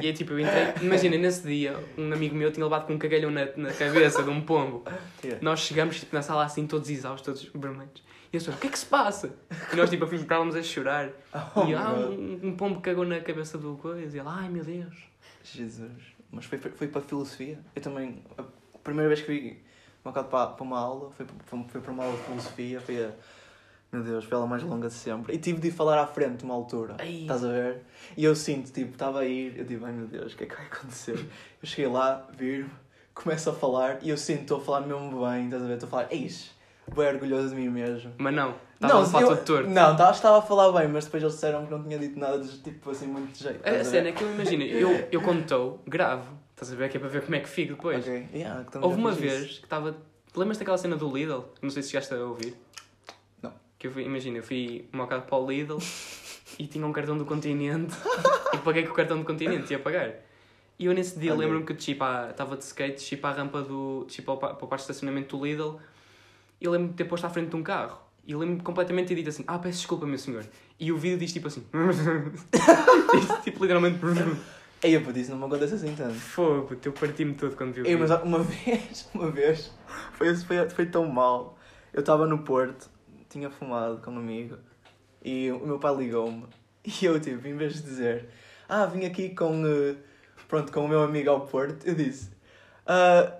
E 0.00 0.06
aí 0.06 0.12
tipo, 0.12 0.32
eu 0.32 0.40
entrei. 0.40 0.74
Imagina, 0.80 1.16
nesse 1.16 1.44
dia, 1.44 1.76
um 1.96 2.12
amigo 2.12 2.36
meu 2.36 2.52
tinha 2.52 2.64
levado 2.64 2.86
com 2.86 2.92
um 2.92 2.98
cagalhão 2.98 3.30
na, 3.32 3.46
na 3.56 3.72
cabeça 3.72 4.22
de 4.22 4.30
um 4.30 4.40
pombo. 4.40 4.84
Yeah. 5.24 5.42
Nós 5.42 5.60
chegamos 5.60 5.98
tipo, 5.98 6.14
na 6.14 6.22
sala 6.22 6.44
assim, 6.44 6.66
todos 6.68 6.88
exaustos, 6.88 7.24
todos 7.24 7.60
vermelhos. 7.60 8.04
E 8.32 8.36
eu 8.36 8.40
só, 8.40 8.52
o 8.52 8.56
que 8.56 8.68
é 8.68 8.70
que 8.70 8.78
se 8.78 8.86
passa? 8.86 9.34
E 9.72 9.76
nós 9.76 9.90
tipo, 9.90 10.04
estávamos 10.14 10.54
a 10.54 10.62
chorar. 10.62 11.10
Oh, 11.56 11.64
e 11.64 11.74
ah, 11.74 11.94
um, 11.94 12.48
um 12.48 12.56
pombo 12.56 12.80
cagou 12.80 13.04
na 13.04 13.20
cabeça 13.20 13.58
do 13.58 13.76
coisa. 13.76 14.16
E 14.16 14.20
ele, 14.20 14.28
ai 14.28 14.48
meu 14.48 14.62
Deus. 14.62 14.94
Jesus. 15.42 16.14
Mas 16.30 16.44
foi, 16.44 16.58
foi 16.58 16.86
para 16.86 17.00
filosofia. 17.00 17.58
Eu 17.74 17.82
também, 17.82 18.22
a 18.36 18.44
primeira 18.84 19.08
vez 19.08 19.20
que 19.20 19.26
fui 19.26 19.67
um 20.08 20.12
bocado 20.12 20.28
para, 20.28 20.46
para 20.48 20.64
uma 20.64 20.78
aula, 20.78 21.10
foi, 21.10 21.26
foi, 21.46 21.64
foi 21.68 21.80
para 21.80 21.92
uma 21.92 22.04
aula 22.04 22.16
de 22.16 22.22
filosofia, 22.24 22.80
foi 22.80 23.04
a, 23.04 23.10
meu 23.92 24.02
Deus, 24.02 24.24
foi 24.24 24.34
a 24.34 24.36
aula 24.38 24.48
mais 24.48 24.62
longa 24.62 24.88
de 24.88 24.94
sempre. 24.94 25.34
E 25.34 25.38
tive 25.38 25.60
de 25.60 25.68
ir 25.68 25.70
falar 25.72 25.98
à 26.00 26.06
frente 26.06 26.44
uma 26.44 26.54
altura, 26.54 26.96
Ai. 26.98 27.22
estás 27.22 27.44
a 27.44 27.48
ver? 27.48 27.82
E 28.16 28.24
eu 28.24 28.34
sinto, 28.34 28.70
tipo, 28.72 28.92
estava 28.92 29.20
a 29.20 29.24
ir, 29.24 29.56
eu 29.58 29.64
digo, 29.64 29.84
ai 29.86 29.92
meu 29.92 30.06
Deus, 30.06 30.32
o 30.32 30.36
que 30.36 30.44
é 30.44 30.46
que 30.46 30.54
vai 30.56 30.66
acontecer? 30.66 31.18
Eu 31.62 31.68
cheguei 31.68 31.90
lá, 31.90 32.26
viro, 32.36 32.68
começo 33.14 33.50
a 33.50 33.52
falar 33.52 33.98
e 34.02 34.10
eu 34.10 34.16
sinto, 34.16 34.42
estou 34.42 34.58
a 34.58 34.60
falar 34.60 34.80
mesmo 34.82 35.24
bem, 35.26 35.44
estás 35.46 35.62
a 35.62 35.66
ver? 35.66 35.74
Estou 35.74 35.86
a 35.86 35.90
falar, 35.90 36.08
eis, 36.12 36.50
bem 36.94 37.06
orgulhoso 37.08 37.50
de 37.50 37.54
mim 37.56 37.68
mesmo. 37.68 38.12
Mas 38.18 38.34
não, 38.34 38.54
estava 38.80 39.02
a 39.02 39.06
falar 39.06 39.22
eu- 39.36 39.44
torto. 39.44 39.68
Não, 39.68 39.96
tava- 39.96 40.10
estava 40.12 40.38
a 40.38 40.42
falar 40.42 40.72
bem, 40.78 40.88
mas 40.88 41.04
depois 41.06 41.22
eles 41.22 41.34
disseram 41.34 41.64
que 41.66 41.70
não 41.70 41.82
tinha 41.82 41.98
dito 41.98 42.18
nada 42.18 42.38
de 42.38 42.58
tipo 42.58 42.90
assim 42.90 43.06
muito 43.06 43.32
de 43.32 43.42
jeito. 43.42 43.56
A 43.64 43.68
estás 43.70 43.88
a 43.88 43.90
cena 43.90 44.08
é 44.08 44.12
que 44.12 44.22
eu 44.22 44.32
imagino, 44.32 44.62
eu, 44.64 45.08
eu 45.10 45.20
quando 45.22 45.40
estou, 45.40 45.82
gravo. 45.86 46.38
Estás 46.58 46.72
a 46.72 46.74
ver 46.74 46.90
que 46.90 46.96
é 46.96 47.00
para 47.00 47.08
ver 47.08 47.22
como 47.22 47.36
é 47.36 47.38
que 47.38 47.48
fico 47.48 47.74
depois. 47.74 48.04
Ok, 48.04 48.26
yeah, 48.34 48.66
Houve 48.82 48.98
uma 48.98 49.12
vez 49.12 49.42
isso. 49.44 49.60
que 49.60 49.66
estava. 49.66 49.96
Lembras 50.34 50.58
daquela 50.58 50.76
cena 50.76 50.96
do 50.96 51.08
Lidl? 51.08 51.44
Não 51.62 51.70
sei 51.70 51.84
se 51.84 51.90
chegaste 51.90 52.12
a 52.12 52.16
ouvir. 52.16 52.52
Não. 53.40 53.52
Que 53.78 53.86
eu 53.86 53.92
fui, 53.92 54.02
imagina, 54.02 54.38
eu 54.38 54.42
fui 54.42 54.88
um 54.92 54.98
bocado 54.98 55.22
para 55.22 55.38
o 55.38 55.48
Lidl 55.48 55.78
e 56.58 56.66
tinha 56.66 56.84
um 56.84 56.92
cartão 56.92 57.16
do 57.16 57.24
continente 57.24 57.94
e 58.52 58.58
paguei 58.58 58.82
com 58.82 58.90
o 58.90 58.94
cartão 58.94 59.16
do 59.16 59.24
continente, 59.24 59.72
ia 59.72 59.78
pagar. 59.78 60.14
E 60.76 60.86
eu 60.86 60.92
nesse 60.92 61.16
dia 61.16 61.32
Ok. 61.32 61.44
lembro-me 61.44 61.64
que 61.64 61.72
estava 61.74 62.56
de 62.56 62.64
skate, 62.64 62.94
desci 62.94 63.16
para 63.16 63.36
a 63.36 63.38
rampa 63.38 63.62
do. 63.62 64.02
desci 64.06 64.22
para 64.22 64.34
o, 64.34 64.36
parque 64.38 64.74
de 64.74 64.80
estacionamento 64.80 65.36
do 65.36 65.44
Lidl 65.46 65.78
e 66.60 66.66
lembro-me 66.68 66.88
de 66.88 66.96
ter 66.96 67.04
posto 67.04 67.24
à 67.24 67.30
frente 67.30 67.50
de 67.50 67.56
um 67.56 67.62
carro. 67.62 68.00
E 68.26 68.34
lembro-me 68.34 68.62
completamente 68.62 69.04
de 69.06 69.14
ter 69.14 69.20
dito 69.20 69.28
assim: 69.28 69.44
Ah, 69.46 69.60
peço 69.60 69.78
desculpa, 69.78 70.06
meu 70.06 70.18
senhor. 70.18 70.44
E 70.78 70.90
o 70.90 70.98
vídeo 70.98 71.18
diz 71.18 71.32
tipo 71.32 71.46
assim: 71.46 71.64
Diz 73.12 73.38
tipo 73.44 73.62
literalmente. 73.62 74.00
Ei, 74.82 74.94
isso 74.94 75.30
não 75.32 75.38
me 75.38 75.44
acontece 75.46 75.74
assim 75.74 75.94
tanto. 75.94 76.14
Fogo, 76.14 76.76
eu 76.84 76.92
parti-me 76.92 77.34
todo 77.34 77.56
quando 77.56 77.72
vi 77.72 77.82
o 77.82 77.86
Ei, 77.86 77.96
mas 77.96 78.10
uma 78.22 78.38
vez, 78.44 79.08
uma 79.12 79.30
vez, 79.30 79.72
foi, 80.12 80.34
foi, 80.36 80.68
foi 80.70 80.86
tão 80.86 81.06
mal. 81.06 81.58
Eu 81.92 82.00
estava 82.00 82.26
no 82.26 82.38
Porto, 82.38 82.88
tinha 83.28 83.50
fumado 83.50 83.98
com 83.98 84.12
um 84.12 84.18
amigo 84.18 84.56
e 85.24 85.50
o 85.50 85.66
meu 85.66 85.78
pai 85.78 85.96
ligou-me 85.96 86.44
e 86.84 87.04
eu, 87.04 87.18
tipo, 87.20 87.46
em 87.46 87.56
vez 87.56 87.74
de 87.74 87.82
dizer, 87.82 88.28
ah, 88.68 88.86
vim 88.86 89.04
aqui 89.04 89.30
com, 89.30 89.66
eh, 89.66 89.96
pronto, 90.46 90.72
com 90.72 90.84
o 90.84 90.88
meu 90.88 91.02
amigo 91.02 91.28
ao 91.30 91.40
Porto, 91.40 91.86
eu 91.86 91.94
disse, 91.94 92.30
ah, 92.86 93.32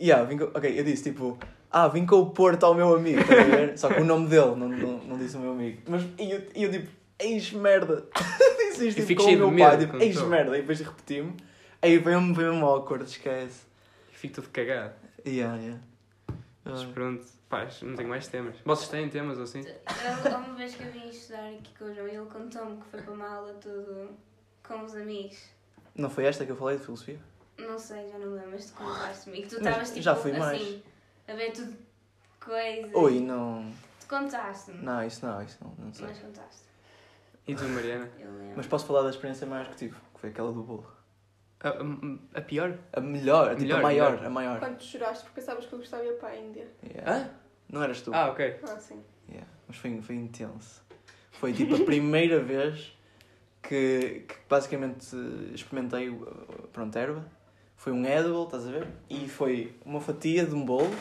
yeah, 0.00 0.24
vim 0.24 0.36
com, 0.36 0.44
ok, 0.44 0.78
eu 0.78 0.84
disse, 0.84 1.10
tipo, 1.10 1.38
ah, 1.70 1.88
vim 1.88 2.04
com 2.06 2.16
o 2.16 2.30
Porto 2.30 2.64
ao 2.64 2.74
meu 2.74 2.94
amigo, 2.94 3.22
ver? 3.24 3.76
Só 3.78 3.88
que 3.88 4.00
o 4.00 4.04
nome 4.04 4.28
dele, 4.28 4.54
não, 4.56 4.68
não, 4.68 4.98
não 4.98 5.18
disse 5.18 5.36
o 5.36 5.40
meu 5.40 5.52
amigo. 5.52 5.82
Mas, 5.88 6.02
e 6.18 6.30
eu, 6.30 6.42
e 6.54 6.62
eu 6.64 6.70
tipo, 6.70 6.88
eis 7.18 7.52
merda. 7.52 8.06
disse 8.74 8.88
isto 8.88 8.96
tipo, 8.96 9.06
fico 9.08 9.22
com 9.24 9.30
o 9.30 9.36
meu 9.36 9.50
medo 9.50 9.68
pai, 9.68 9.78
tipo, 9.78 9.96
eis 9.98 10.20
merda. 10.22 10.56
E 10.56 10.60
depois 10.60 10.80
repeti-me. 10.80 11.36
Aí 11.80 12.02
foi 12.02 12.18
mesmo 12.18 12.66
awkward, 12.66 13.04
esquece. 13.04 13.62
Fico 14.12 14.36
todo 14.36 14.48
cagado. 14.48 14.94
Yeah, 15.26 15.56
yeah. 15.58 15.80
Mas 16.64 16.82
Ah. 16.82 16.88
pronto, 16.94 17.24
pá, 17.48 17.68
não 17.82 17.94
tenho 17.94 18.08
mais 18.08 18.26
temas. 18.26 18.56
Vocês 18.64 18.88
têm 18.88 19.08
temas 19.08 19.36
ou 19.38 19.44
assim? 19.44 19.62
Eu, 19.66 20.38
uma 20.38 20.54
vez 20.54 20.74
que 20.74 20.82
eu 20.82 20.90
vim 20.90 21.08
estudar 21.08 21.48
aqui 21.50 21.74
com 21.78 21.84
o 21.84 21.94
João, 21.94 22.08
ele 22.08 22.26
contou-me 22.26 22.78
que 22.78 22.86
foi 22.88 23.02
para 23.02 23.12
uma 23.12 23.28
aula 23.28 23.52
tudo 23.54 24.10
com 24.66 24.82
os 24.84 24.94
amigos. 24.94 25.38
Não 25.94 26.08
foi 26.08 26.24
esta 26.24 26.44
que 26.44 26.52
eu 26.52 26.56
falei 26.56 26.78
de 26.78 26.84
filosofia? 26.84 27.20
Não 27.58 27.78
sei, 27.78 28.08
já 28.08 28.18
não 28.18 28.32
lembro, 28.32 28.50
mas 28.52 28.66
tu 28.66 28.72
contaste-me. 28.74 29.38
E 29.38 29.42
que 29.42 29.48
tu 29.48 29.56
estavas 29.58 29.90
tipo 29.90 30.02
já 30.02 30.16
fui 30.16 30.32
assim, 30.32 30.40
mais. 30.40 30.82
a 31.28 31.34
ver 31.34 31.52
tudo 31.52 31.76
coisas. 32.40 32.94
Oi, 32.94 33.20
não. 33.20 33.70
Tu 34.00 34.06
contaste-me. 34.08 34.82
Não, 34.82 35.06
isso 35.06 35.24
não, 35.24 35.42
isso 35.42 35.58
não, 35.62 35.74
não 35.78 35.92
sei. 35.92 36.06
Mas 36.06 36.18
contaste. 36.18 36.62
E 37.46 37.54
tu, 37.54 37.64
Mariana? 37.68 38.10
Mas 38.56 38.66
posso 38.66 38.86
falar 38.86 39.02
da 39.02 39.10
experiência 39.10 39.46
maior 39.46 39.66
que 39.68 39.76
tive, 39.76 39.94
que 40.14 40.20
foi 40.20 40.30
aquela 40.30 40.52
do 40.52 40.62
bolo. 40.62 40.86
A, 41.60 41.68
a- 41.68 42.38
a 42.38 42.40
pior? 42.40 42.78
A 42.92 43.00
melhor, 43.00 43.50
tipo, 43.50 43.62
Melhor, 43.62 43.78
a 43.78 43.82
maior, 43.82 44.10
melhor. 44.12 44.26
a 44.26 44.30
maior. 44.30 44.58
Quando 44.58 44.78
tu 44.78 44.84
choraste 44.84 45.24
porque 45.24 45.40
pensavas 45.40 45.66
que 45.66 45.72
eu 45.72 45.78
gostava 45.78 46.02
de 46.02 46.10
ir 46.10 46.12
para 46.14 46.28
a 46.30 46.36
Índia. 46.36 46.66
Yeah. 46.82 47.30
Não 47.70 47.82
eras 47.82 48.00
tu. 48.02 48.12
Ah, 48.14 48.28
ok. 48.30 48.56
Ah, 48.62 48.78
sim. 48.78 49.02
Yeah, 49.28 49.46
Mas 49.66 49.76
foi, 49.78 50.00
foi 50.02 50.14
intenso. 50.16 50.82
Foi 51.32 51.52
tipo 51.52 51.74
a 51.74 51.84
primeira 51.84 52.40
vez 52.44 52.96
que, 53.62 54.24
que 54.28 54.34
basicamente 54.48 55.16
experimentei 55.54 56.16
pronto, 56.72 56.96
erva. 56.96 57.24
Foi 57.76 57.92
um 57.92 58.04
edible, 58.06 58.44
estás 58.44 58.66
a 58.66 58.70
ver? 58.70 58.86
E 59.10 59.28
foi 59.28 59.74
uma 59.84 60.00
fatia 60.00 60.44
de 60.46 60.54
um 60.54 60.64
bolo. 60.64 60.94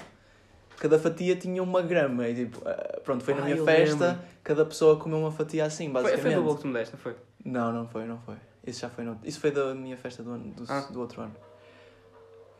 Cada 0.83 0.99
fatia 0.99 1.33
tinha 1.37 1.63
uma 1.63 1.81
grama. 1.81 2.27
E 2.27 2.35
tipo, 2.35 2.61
eh, 2.67 2.99
pronto, 3.05 3.23
foi 3.23 3.33
na 3.35 3.39
Ah, 3.39 3.45
minha 3.45 3.55
eu 3.55 3.63
festa. 3.63 4.05
lembro. 4.05 4.21
Cada 4.43 4.65
pessoa 4.65 4.97
comeu 4.97 5.17
uma 5.17 5.31
fatia 5.31 5.63
assim, 5.63 5.85
Foi, 5.89 6.03
basicamente. 6.03 6.21
foi 6.23 6.35
do 6.35 6.43
bolo 6.43 6.55
que 6.57 6.61
tu 6.63 6.67
me 6.67 6.73
deste, 6.73 6.91
não 6.91 6.99
foi? 6.99 7.15
Não, 7.45 7.71
não 7.71 7.87
foi, 7.87 8.03
não 8.05 8.17
foi. 8.19 8.35
Isso 8.67 8.81
já 8.81 8.89
foi 8.89 9.05
no... 9.05 9.17
Isso 9.23 9.39
foi 9.39 9.51
da 9.51 9.73
minha 9.73 9.95
festa 9.95 10.21
do, 10.21 10.31
ano, 10.31 10.43
do, 10.53 10.65
Ah. 10.67 10.81
do 10.91 10.99
outro 10.99 11.21
ano. 11.21 11.33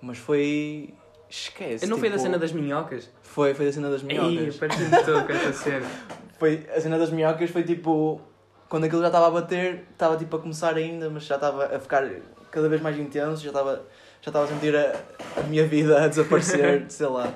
Mas 0.01 0.17
foi. 0.19 0.93
Esquece. 1.29 1.83
Eu 1.83 1.89
não 1.89 1.97
foi 1.97 2.07
da 2.09 2.15
tipo, 2.15 2.23
cena 2.27 2.39
das 2.39 2.53
minhocas? 2.53 3.09
Foi, 3.23 3.53
foi 3.53 3.65
da 3.65 3.73
cena 3.73 3.89
das 3.89 4.03
minhocas. 4.03 4.55
todo 5.05 5.25
com 5.25 5.31
essa 5.33 5.51
cena. 5.51 5.85
Foi, 6.39 6.65
a 6.73 6.79
cena 6.79 6.97
das 6.97 7.09
minhocas 7.09 7.49
foi 7.49 7.63
tipo. 7.63 8.21
Quando 8.69 8.85
aquilo 8.85 9.01
já 9.01 9.07
estava 9.07 9.27
a 9.27 9.31
bater, 9.31 9.83
estava 9.91 10.15
tipo 10.15 10.35
a 10.37 10.39
começar 10.39 10.75
ainda, 10.75 11.09
mas 11.09 11.23
já 11.25 11.35
estava 11.35 11.65
a 11.75 11.79
ficar 11.79 12.09
cada 12.49 12.69
vez 12.69 12.81
mais 12.81 12.97
intenso, 12.97 13.43
já 13.43 13.49
estava, 13.49 13.75
já 14.21 14.29
estava 14.29 14.45
a 14.45 14.47
sentir 14.47 14.73
a, 14.75 14.93
a 15.37 15.43
minha 15.43 15.65
vida 15.67 16.01
a 16.01 16.07
desaparecer, 16.07 16.85
sei 16.89 17.07
lá. 17.07 17.33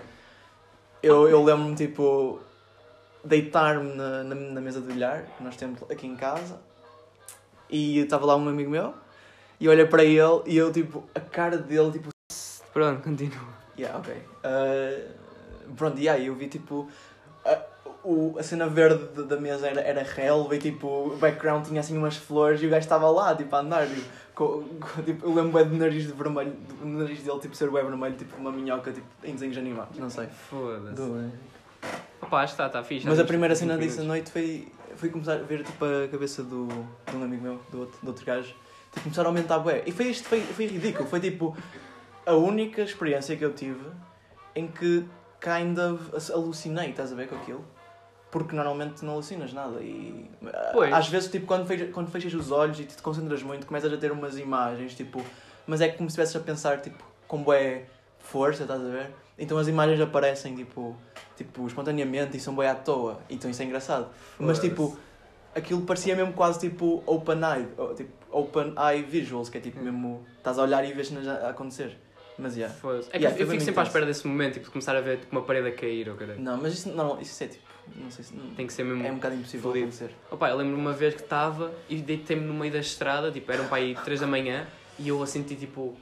Eu, 1.02 1.28
eu 1.28 1.44
lembro-me 1.44 1.76
tipo 1.76 2.40
deitar-me 3.24 3.94
na, 3.94 4.24
na, 4.24 4.36
na 4.36 4.62
mesa 4.62 4.82
de 4.82 4.88
bilhar, 4.88 5.26
que 5.38 5.44
nós 5.44 5.56
temos 5.56 5.82
aqui 5.92 6.08
em 6.08 6.16
casa, 6.16 6.60
e 7.70 8.00
estava 8.00 8.26
lá 8.26 8.36
um 8.36 8.48
amigo 8.48 8.72
meu, 8.72 8.94
e 9.60 9.68
olhei 9.68 9.86
para 9.86 10.04
ele 10.04 10.42
e 10.46 10.58
eu 10.58 10.72
tipo, 10.72 11.04
a 11.14 11.20
cara 11.20 11.58
dele 11.58 11.92
tipo 11.92 12.10
Pronto, 12.78 13.02
continua. 13.02 13.58
Yeah, 13.76 13.98
ok. 13.98 14.14
Uh, 14.14 15.74
pronto, 15.74 16.00
yeah, 16.00 16.24
eu 16.24 16.36
vi 16.36 16.48
tipo. 16.48 16.88
A, 17.44 17.60
o, 18.10 18.36
a 18.40 18.44
cena 18.44 18.68
verde 18.68 19.04
da- 19.24 19.38
mesa 19.38 19.68
era, 19.68 19.82
era 19.82 20.04
relva 20.04 20.56
e 20.56 20.60
tipo 20.60 20.88
o 20.88 21.18
background 21.18 21.66
tinha 21.66 21.80
assim 21.82 21.98
umas 21.98 22.16
flores 22.16 22.62
e 22.62 22.66
o 22.68 22.70
gajo 22.70 22.84
estava 22.86 23.10
lá, 23.10 23.36
tipo, 23.36 23.56
a 23.56 23.60
andar. 23.60 23.88
Tipo, 23.88 24.02
com, 24.34 24.64
com- 24.80 25.02
tipo, 25.04 25.26
eu 25.26 25.34
lembro 25.34 25.66
do 25.66 25.76
nariz 25.78 26.06
de 26.06 26.14
vermelho, 26.14 26.54
do 26.80 26.86
nariz 26.86 27.22
dele 27.24 27.40
tipo 27.40 27.56
ser 27.56 27.70
bem 27.72 27.84
vermelho, 27.84 28.16
tipo 28.16 28.36
uma 28.38 28.52
minhoca 28.52 28.92
tipo, 28.92 29.06
em 29.24 29.34
desenhos 29.34 29.58
animados, 29.58 29.98
não 30.00 30.10
sei. 30.10 30.28
Foda-se. 30.50 31.02
Opa, 32.22 32.44
está, 32.46 32.68
está 32.68 32.84
fixe. 32.84 33.06
Mas 33.08 33.20
a 33.20 33.24
primeira 33.24 33.56
cena 33.56 33.78
disso 33.78 34.02
à 34.02 34.04
noite 34.04 34.32
foi, 34.32 34.68
foi 34.96 35.10
começar 35.10 35.34
a 35.34 35.38
ver 35.44 35.64
tipo, 35.64 35.84
a 35.86 36.08
cabeça 36.08 36.44
do, 36.44 36.68
de 37.10 37.16
um 37.16 37.24
amigo 37.24 37.44
meu, 37.44 37.60
do 37.72 37.80
outro, 37.82 38.00
do 38.02 38.08
outro 38.08 38.26
gajo, 38.26 38.54
tipo, 38.92 39.02
começar 39.04 39.24
a 39.24 39.26
aumentar 39.28 39.60
bué. 39.60 39.84
E 39.86 39.92
foi 39.92 40.06
isto, 40.08 40.28
foi, 40.28 40.42
foi 40.42 40.66
ridículo. 40.68 41.08
Foi 41.10 41.20
tipo 41.20 41.56
a 42.26 42.34
única 42.34 42.82
experiência 42.82 43.36
que 43.36 43.44
eu 43.46 43.54
tive 43.54 43.86
em 44.56 44.68
que 44.68 45.06
kind 45.40 45.78
of 45.78 46.32
alucinei, 46.34 46.90
estás 46.90 47.12
a 47.12 47.16
ver 47.16 47.28
com 47.28 47.36
aquilo? 47.36 47.64
Porque 48.30 48.56
normalmente 48.56 49.04
não 49.06 49.14
alucinas 49.14 49.54
nada 49.54 49.80
e 49.82 50.30
Pois. 50.74 50.94
às 50.94 51.08
vezes 51.08 51.32
tipo 51.32 51.46
quando 51.46 51.66
fechas, 51.66 51.92
quando 51.94 52.12
fechas 52.12 52.34
os 52.34 52.52
olhos 52.52 52.80
e 52.80 52.84
te 52.84 53.02
concentras 53.02 53.42
muito 53.42 53.66
começas 53.66 53.92
a 53.92 53.98
ter 53.98 54.12
umas 54.12 54.38
imagens 54.38 54.94
tipo 54.96 55.24
mas 55.66 55.80
é 55.82 55.88
como 55.90 56.10
se 56.10 56.14
estivesses 56.14 56.36
a 56.36 56.40
pensar 56.42 56.82
tipo 56.82 57.04
com 57.28 57.54
é 57.54 57.86
força, 58.20 58.64
estás 58.64 58.82
a 58.82 58.90
ver? 58.90 59.12
Então 59.40 59.58
as 59.58 59.68
imagens 59.68 60.00
aparecem 60.02 60.56
tipo, 60.56 60.96
tipo 61.38 61.66
espontaneamente 61.68 62.36
e 62.36 62.40
são 62.40 62.54
bem 62.56 62.68
à 62.68 62.76
toa 62.76 63.20
então 63.30 63.50
isso 63.50 63.62
é 63.62 63.66
engraçado. 63.66 64.08
Mas 64.38 64.60
tipo 64.60 64.98
aquilo 65.56 65.82
parecia 65.82 66.16
mesmo 66.16 66.34
quase 66.34 66.60
tipo 66.60 67.02
open 67.06 67.40
eye, 67.42 67.68
tipo 67.96 68.12
open 68.30 68.76
eye 68.78 69.04
visuals, 69.04 69.48
que 69.50 69.58
é 69.58 69.62
tipo 69.62 69.80
Hum. 69.80 69.84
mesmo 69.84 70.26
estás 70.38 70.60
a 70.60 70.64
olhar 70.64 70.84
e 70.84 70.92
vês 70.94 71.12
a 71.28 71.50
acontecer. 71.50 71.98
Mas, 72.40 72.56
yeah. 72.56 72.74
Foda-se. 72.74 73.10
É 73.10 73.12
que 73.14 73.18
Yeah, 73.18 73.40
eu 73.42 73.48
foi 73.48 73.56
fico 73.56 73.66
sempre 73.66 73.80
à 73.80 73.84
intenso. 73.84 73.88
espera 73.90 74.06
desse 74.06 74.28
momento, 74.28 74.54
tipo, 74.54 74.66
de 74.66 74.72
começar 74.72 74.96
a 74.96 75.02
ver 75.02 75.18
tipo, 75.20 75.36
uma 75.36 75.42
parede 75.44 75.68
a 75.70 75.72
cair, 75.72 76.08
ou 76.10 76.16
caralho. 76.16 76.40
Não, 76.40 76.56
mas 76.58 76.74
isso, 76.74 76.90
não, 76.90 77.20
isso 77.20 77.44
é 77.44 77.48
tipo, 77.48 77.64
não 77.96 78.12
sei 78.12 78.24
se... 78.24 78.34
Tem 78.56 78.68
que 78.68 78.74
ser 78.74 78.84
mesmo. 78.84 79.06
É 79.06 79.12
um 79.12 79.16
bocado 79.16 79.36
impossível 79.36 79.72
fodido. 79.72 79.86
acontecer. 79.88 80.12
Opa, 80.30 80.50
eu 80.50 80.58
lembro 80.58 80.76
uma 80.78 80.94
vez 80.94 81.16
que 81.16 81.22
estava 81.22 81.74
e 81.90 81.96
deitei-me 81.98 82.44
no 82.46 82.54
meio 82.54 82.72
da 82.72 82.80
estrada, 82.80 83.32
tipo, 83.32 83.52
eram 83.52 83.66
para 83.68 83.78
aí 83.78 83.96
3 84.04 84.20
da 84.20 84.28
manhã 84.28 84.68
e 85.00 85.08
eu 85.08 85.22
a 85.22 85.28
sentir 85.28 85.56
tipo 85.56 85.96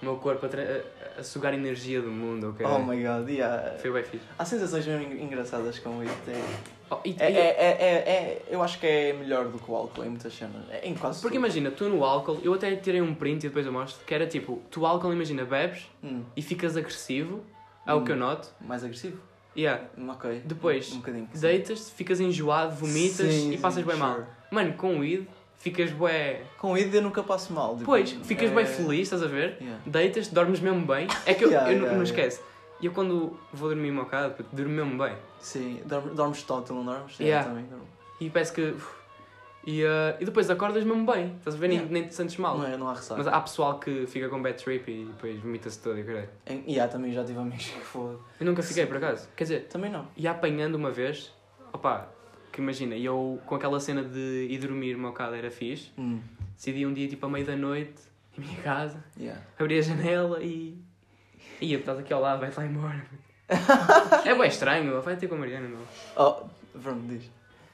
o 0.00 0.04
meu 0.04 0.16
corpo 0.16 0.46
a, 0.46 1.20
a, 1.20 1.22
sugar 1.24 1.52
energia 1.54 2.00
do 2.00 2.10
mundo, 2.10 2.50
ok? 2.50 2.64
Oh 2.66 2.78
my 2.78 3.02
god, 3.02 3.28
yeah. 3.28 3.76
Foi 3.78 3.90
bem 3.92 4.04
fixe. 4.04 4.24
Há 4.38 4.44
sensações 4.44 4.86
mesmo 4.86 5.12
en- 5.12 5.22
engraçadas 5.24 5.78
com 5.78 6.02
isso. 6.02 6.12
É, 6.28 6.78
Oh, 6.90 6.96
e- 7.04 7.14
é, 7.18 7.30
e- 7.30 7.36
é, 7.36 7.40
é, 7.40 7.66
é- 7.68 8.08
é- 8.08 8.42
eu 8.48 8.62
acho 8.62 8.78
que 8.80 8.86
é 8.86 9.12
melhor 9.12 9.46
do 9.48 9.58
que 9.58 9.70
o 9.70 9.76
álcool 9.76 10.04
em 10.04 10.08
muitas 10.08 10.32
cenas. 10.32 10.62
É, 10.70 10.88
em 10.88 10.94
quase 10.94 11.20
Porque 11.20 11.36
tudo. 11.36 11.44
imagina, 11.44 11.70
tu 11.70 11.84
no 11.86 12.02
álcool, 12.02 12.38
eu 12.42 12.54
até 12.54 12.74
tirei 12.76 13.02
um 13.02 13.14
print 13.14 13.44
e 13.44 13.48
depois 13.48 13.66
eu 13.66 13.72
mostro, 13.72 14.02
que 14.06 14.14
era 14.14 14.26
tipo, 14.26 14.62
tu 14.70 14.86
álcool, 14.86 15.12
imagina, 15.12 15.44
bebes 15.44 15.86
Hum, 16.02 16.22
e 16.34 16.40
ficas 16.40 16.78
agressivo, 16.78 17.44
é 17.86 17.92
o 17.92 18.02
que 18.04 18.12
eu 18.12 18.16
Hum. 18.16 18.20
noto. 18.20 18.48
mais 18.62 18.82
agressivo? 18.82 19.20
Yeah. 19.54 19.84
Hum, 19.98 20.08
Ok. 20.08 20.40
Depois, 20.46 20.90
Um 20.92 20.98
bocadinho. 20.98 21.28
sim. 21.32 21.40
Deitas, 21.40 21.90
ficas 21.90 22.20
enjoado, 22.20 22.74
vomitas 22.74 23.34
Sim, 23.34 23.52
e 23.52 23.58
passas 23.58 23.82
sim, 23.82 23.86
bem 23.90 23.96
mal. 23.98 24.14
sure. 24.14 24.26
Mano, 24.50 24.72
com 24.74 24.98
weed, 25.00 25.26
ficas 25.58 25.90
bué. 25.90 26.42
Com 26.58 26.72
o 26.72 26.78
ID 26.78 26.94
eu 26.94 27.02
nunca 27.02 27.22
passo 27.22 27.52
mal. 27.52 27.72
tipo, 27.74 27.84
Pois, 27.84 28.10
ficas 28.12 28.50
é- 28.50 28.54
bem 28.54 28.64
feliz, 28.66 29.02
estás 29.02 29.22
a 29.22 29.26
ver? 29.26 29.56
Yeah. 29.60 29.80
Deitas, 29.86 30.28
dormes 30.28 30.60
mesmo 30.60 30.86
bem. 30.86 31.06
É 31.26 31.34
que 31.34 31.44
eu, 31.44 31.50
Yeah, 31.52 31.70
eu 31.72 31.78
não- 31.78 31.84
yeah, 31.86 31.98
não 31.98 32.04
yeah. 32.04 32.04
esquece. 32.04 32.40
E 32.80 32.86
eu 32.86 32.92
quando 32.92 33.36
vou 33.52 33.68
dormir 33.68 33.90
uma 33.90 34.04
bocado, 34.04 34.34
puto, 34.34 34.48
durmo 34.54 34.72
mesmo 34.72 34.96
bem. 35.02 35.14
Sim, 35.40 35.82
dormes, 35.84 36.14
dormes 36.14 36.42
tal, 36.44 36.62
tu 36.62 36.72
não 36.72 36.84
dormes? 36.84 37.16
Sim, 37.16 37.24
Yeah. 37.24 37.48
eu 37.48 37.52
também 37.54 37.68
dormo. 37.68 37.84
E 38.20 38.30
parece 38.30 38.52
que. 38.52 38.74
e, 39.66 39.82
uh, 39.84 40.16
e 40.20 40.24
depois 40.24 40.48
acordas 40.48 40.84
mesmo 40.84 41.04
bem. 41.04 41.34
Estás 41.38 41.56
a 41.56 41.58
ver? 41.58 41.68
Nem, 41.68 41.84
nem 41.86 42.06
te 42.06 42.14
sentes 42.14 42.36
mal. 42.36 42.56
Não, 42.56 42.66
é, 42.66 42.76
não 42.76 42.88
há 42.88 42.94
ressaca. 42.94 43.16
Mas 43.22 43.26
há 43.26 43.40
pessoal 43.40 43.78
que 43.80 44.06
fica 44.06 44.28
com 44.28 44.40
bad 44.40 44.62
trip 44.62 44.88
e 44.90 45.04
depois 45.06 45.38
vomita-se 45.40 45.78
todo 45.80 45.98
e 45.98 46.04
caralho. 46.04 46.28
Em- 46.46 46.64
Yeah, 46.68 46.90
também 46.90 47.12
já 47.12 47.24
tive 47.24 47.38
amigos 47.38 47.66
que 47.66 47.80
foda. 47.80 48.16
Eu 48.40 48.46
nunca 48.46 48.62
fiquei, 48.62 48.86
por 48.86 48.96
acaso. 48.96 49.28
Quer 49.36 49.44
dizer, 49.44 49.60
Também 49.68 49.90
não. 49.90 50.06
ia 50.16 50.30
apanhando 50.30 50.76
uma 50.76 50.90
vez. 50.92 51.32
Opá, 51.72 52.06
que 52.58 52.62
imagina, 52.62 52.96
eu 52.96 53.40
com 53.46 53.54
aquela 53.54 53.78
cena 53.78 54.02
de 54.02 54.48
ir 54.50 54.58
dormir 54.58 54.96
uma 54.96 55.10
bocado 55.10 55.36
era 55.36 55.48
fixe. 55.50 55.92
Hum. 55.96 56.20
Decidi 56.56 56.84
um 56.84 56.92
dia, 56.92 57.06
tipo, 57.06 57.24
à 57.24 57.28
meia 57.28 57.44
da 57.44 57.54
noite, 57.56 58.02
em 58.36 58.40
minha 58.40 58.60
casa, 58.62 59.02
Yeah. 59.16 59.40
abri 59.56 59.78
a 59.78 59.82
janela 59.82 60.42
e. 60.42 60.76
Ia, 61.60 61.78
estás 61.78 61.98
aqui 62.00 62.12
ao 62.12 62.20
lado, 62.20 62.40
vai-te 62.40 62.56
lá 62.58 62.66
embora. 62.66 63.04
é 64.26 64.34
bem 64.34 64.48
estranho, 64.48 65.00
vai 65.00 65.16
ter 65.16 65.28
com 65.28 65.36
a 65.36 65.38
Mariana, 65.38 65.68
não. 65.68 65.80
Oh, 66.16 66.46
pronto, 66.80 67.06
diz. 67.06 67.30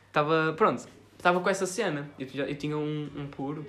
Estava, 0.09 0.53
pronto, 0.53 0.87
estava 1.17 1.41
com 1.41 1.49
essa 1.49 1.65
cena. 1.67 2.09
Eu, 2.19 2.29
eu 2.47 2.55
tinha 2.57 2.77
um, 2.77 3.09
um 3.17 3.27
puro, 3.27 3.67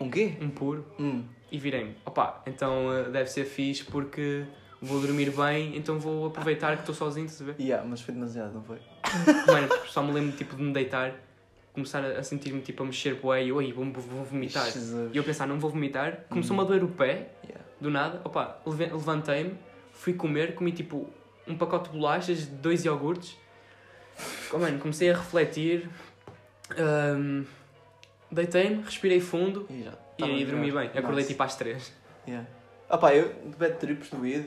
Um 0.00 0.10
quê? 0.10 0.34
um 0.40 0.50
puro, 0.50 0.84
Hum. 0.98 1.24
e 1.50 1.58
virei-me. 1.58 1.94
Opá, 2.04 2.42
então 2.46 2.92
eh, 2.92 3.04
deve 3.08 3.30
ser 3.30 3.44
fixe 3.44 3.84
porque 3.84 4.44
vou 4.82 5.00
dormir 5.00 5.30
bem, 5.30 5.76
então 5.76 5.98
vou 5.98 6.26
aproveitar 6.26 6.74
que 6.74 6.80
estou 6.82 6.94
sozinho, 6.94 7.26
estás 7.26 7.48
a 7.48 7.52
ver? 7.52 7.62
Yeah, 7.62 7.86
mas 7.88 8.00
foi 8.02 8.12
demasiado, 8.14 8.52
não 8.52 8.62
foi? 8.62 8.78
Mano, 9.46 9.68
só 9.86 10.02
me 10.02 10.12
lembro 10.12 10.36
tipo, 10.36 10.56
de 10.56 10.62
me 10.62 10.72
deitar, 10.72 11.14
começar 11.72 12.04
a, 12.04 12.18
a 12.18 12.22
sentir-me 12.22 12.60
tipo, 12.60 12.82
a 12.82 12.86
mexer 12.86 13.14
bué 13.14 13.44
e 13.44 13.48
eu, 13.50 13.56
"Oi, 13.56 13.72
vou, 13.72 13.84
vou 13.92 14.24
vomitar. 14.24 14.64
Jesus. 14.66 15.10
E 15.14 15.16
eu 15.16 15.24
pensar, 15.24 15.46
não 15.46 15.58
vou 15.60 15.70
vomitar, 15.70 16.24
começou-me 16.28 16.62
a 16.62 16.64
doer 16.64 16.82
o 16.84 16.88
pé, 16.88 17.28
Yeah. 17.44 17.64
do 17.80 17.90
nada, 17.90 18.20
leve- 18.66 18.92
levantei-me, 18.92 19.54
fui 19.92 20.12
comer, 20.14 20.54
comi 20.54 20.72
tipo 20.72 21.08
um 21.46 21.56
pacote 21.56 21.90
de 21.90 21.96
bolachas, 21.96 22.46
dois 22.46 22.84
iogurtes. 22.84 23.36
Oh, 24.52 24.58
mano, 24.58 24.78
comecei 24.78 25.10
a 25.10 25.14
refletir, 25.16 25.88
hum, 26.78 27.44
deitei-me, 28.30 28.82
respirei 28.82 29.20
fundo 29.20 29.66
E 29.70 29.82
já. 29.82 29.92
e 30.18 30.24
aí 30.24 30.44
dormi 30.44 30.72
bem. 30.72 30.86
Acordei 30.88 31.16
Nice. 31.16 31.28
tipo 31.28 31.42
às 31.42 31.54
três. 31.56 31.92
Yeah. 32.26 32.46
Ah 32.88 32.98
pá, 32.98 33.14
eu 33.14 33.28
de 33.44 33.56
bad 33.56 33.76
trips 33.78 34.08
do 34.10 34.20
weed, 34.22 34.46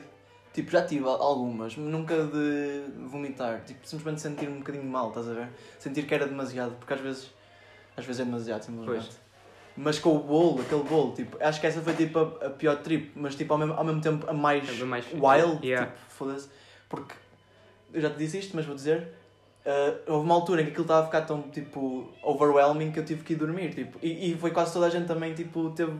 tipo, 0.52 0.70
já 0.70 0.84
tive 0.84 1.04
al- 1.04 1.20
algumas, 1.22 1.76
mas 1.76 1.92
nunca 1.92 2.14
de 2.26 2.84
vomitar. 3.06 3.62
Tipo, 3.64 3.86
simplesmente 3.86 4.20
sentir 4.20 4.48
um 4.48 4.58
bocadinho 4.58 4.84
mal, 4.84 5.08
estás 5.08 5.28
a 5.28 5.32
ver? 5.34 5.48
Sentir 5.78 6.06
que 6.06 6.14
era 6.14 6.26
demasiado, 6.26 6.72
porque 6.78 6.92
às 6.94 7.00
vezes, 7.00 7.30
às 7.96 8.04
vezes 8.04 8.20
é 8.20 8.24
demasiado, 8.24 8.62
simplesmente. 8.64 9.04
Pois. 9.06 9.20
Mas 9.76 9.98
com 9.98 10.16
o 10.16 10.18
bolo, 10.18 10.60
aquele 10.62 10.82
bolo, 10.82 11.12
tipo, 11.14 11.36
acho 11.42 11.60
que 11.60 11.66
essa 11.66 11.80
foi 11.80 11.94
tipo 11.94 12.18
a, 12.18 12.46
a 12.46 12.50
pior 12.50 12.76
trip, 12.82 13.12
mas 13.14 13.34
tipo, 13.36 13.52
ao 13.52 13.58
mesmo, 13.58 13.74
ao 13.74 13.84
mesmo 13.84 14.00
tempo 14.00 14.28
a 14.28 14.32
mais, 14.32 14.68
É 14.80 14.84
mais- 14.84 15.06
wild, 15.12 15.64
Yeah. 15.66 15.86
tipo, 15.86 15.98
foda-se. 16.08 16.48
Porque, 16.88 17.14
eu 17.92 18.00
já 18.00 18.10
te 18.10 18.18
disse 18.18 18.38
isto, 18.38 18.54
mas 18.56 18.66
vou 18.66 18.74
dizer, 18.74 19.08
ah, 19.64 19.94
houve 20.08 20.24
uma 20.26 20.34
altura 20.34 20.60
em 20.62 20.64
que 20.64 20.70
aquilo 20.72 20.84
estava 20.84 21.02
a 21.02 21.06
ficar 21.06 21.22
tão, 21.22 21.42
tipo, 21.42 22.12
overwhelming 22.22 22.90
que 22.90 22.98
eu 22.98 23.04
tive 23.04 23.22
que 23.22 23.32
ir 23.34 23.36
dormir, 23.36 23.72
tipo, 23.72 23.96
e, 24.02 24.32
e 24.32 24.36
foi 24.36 24.50
quase 24.50 24.72
toda 24.72 24.86
a 24.86 24.90
gente 24.90 25.06
também, 25.06 25.32
tipo, 25.34 25.70
teve, 25.70 25.92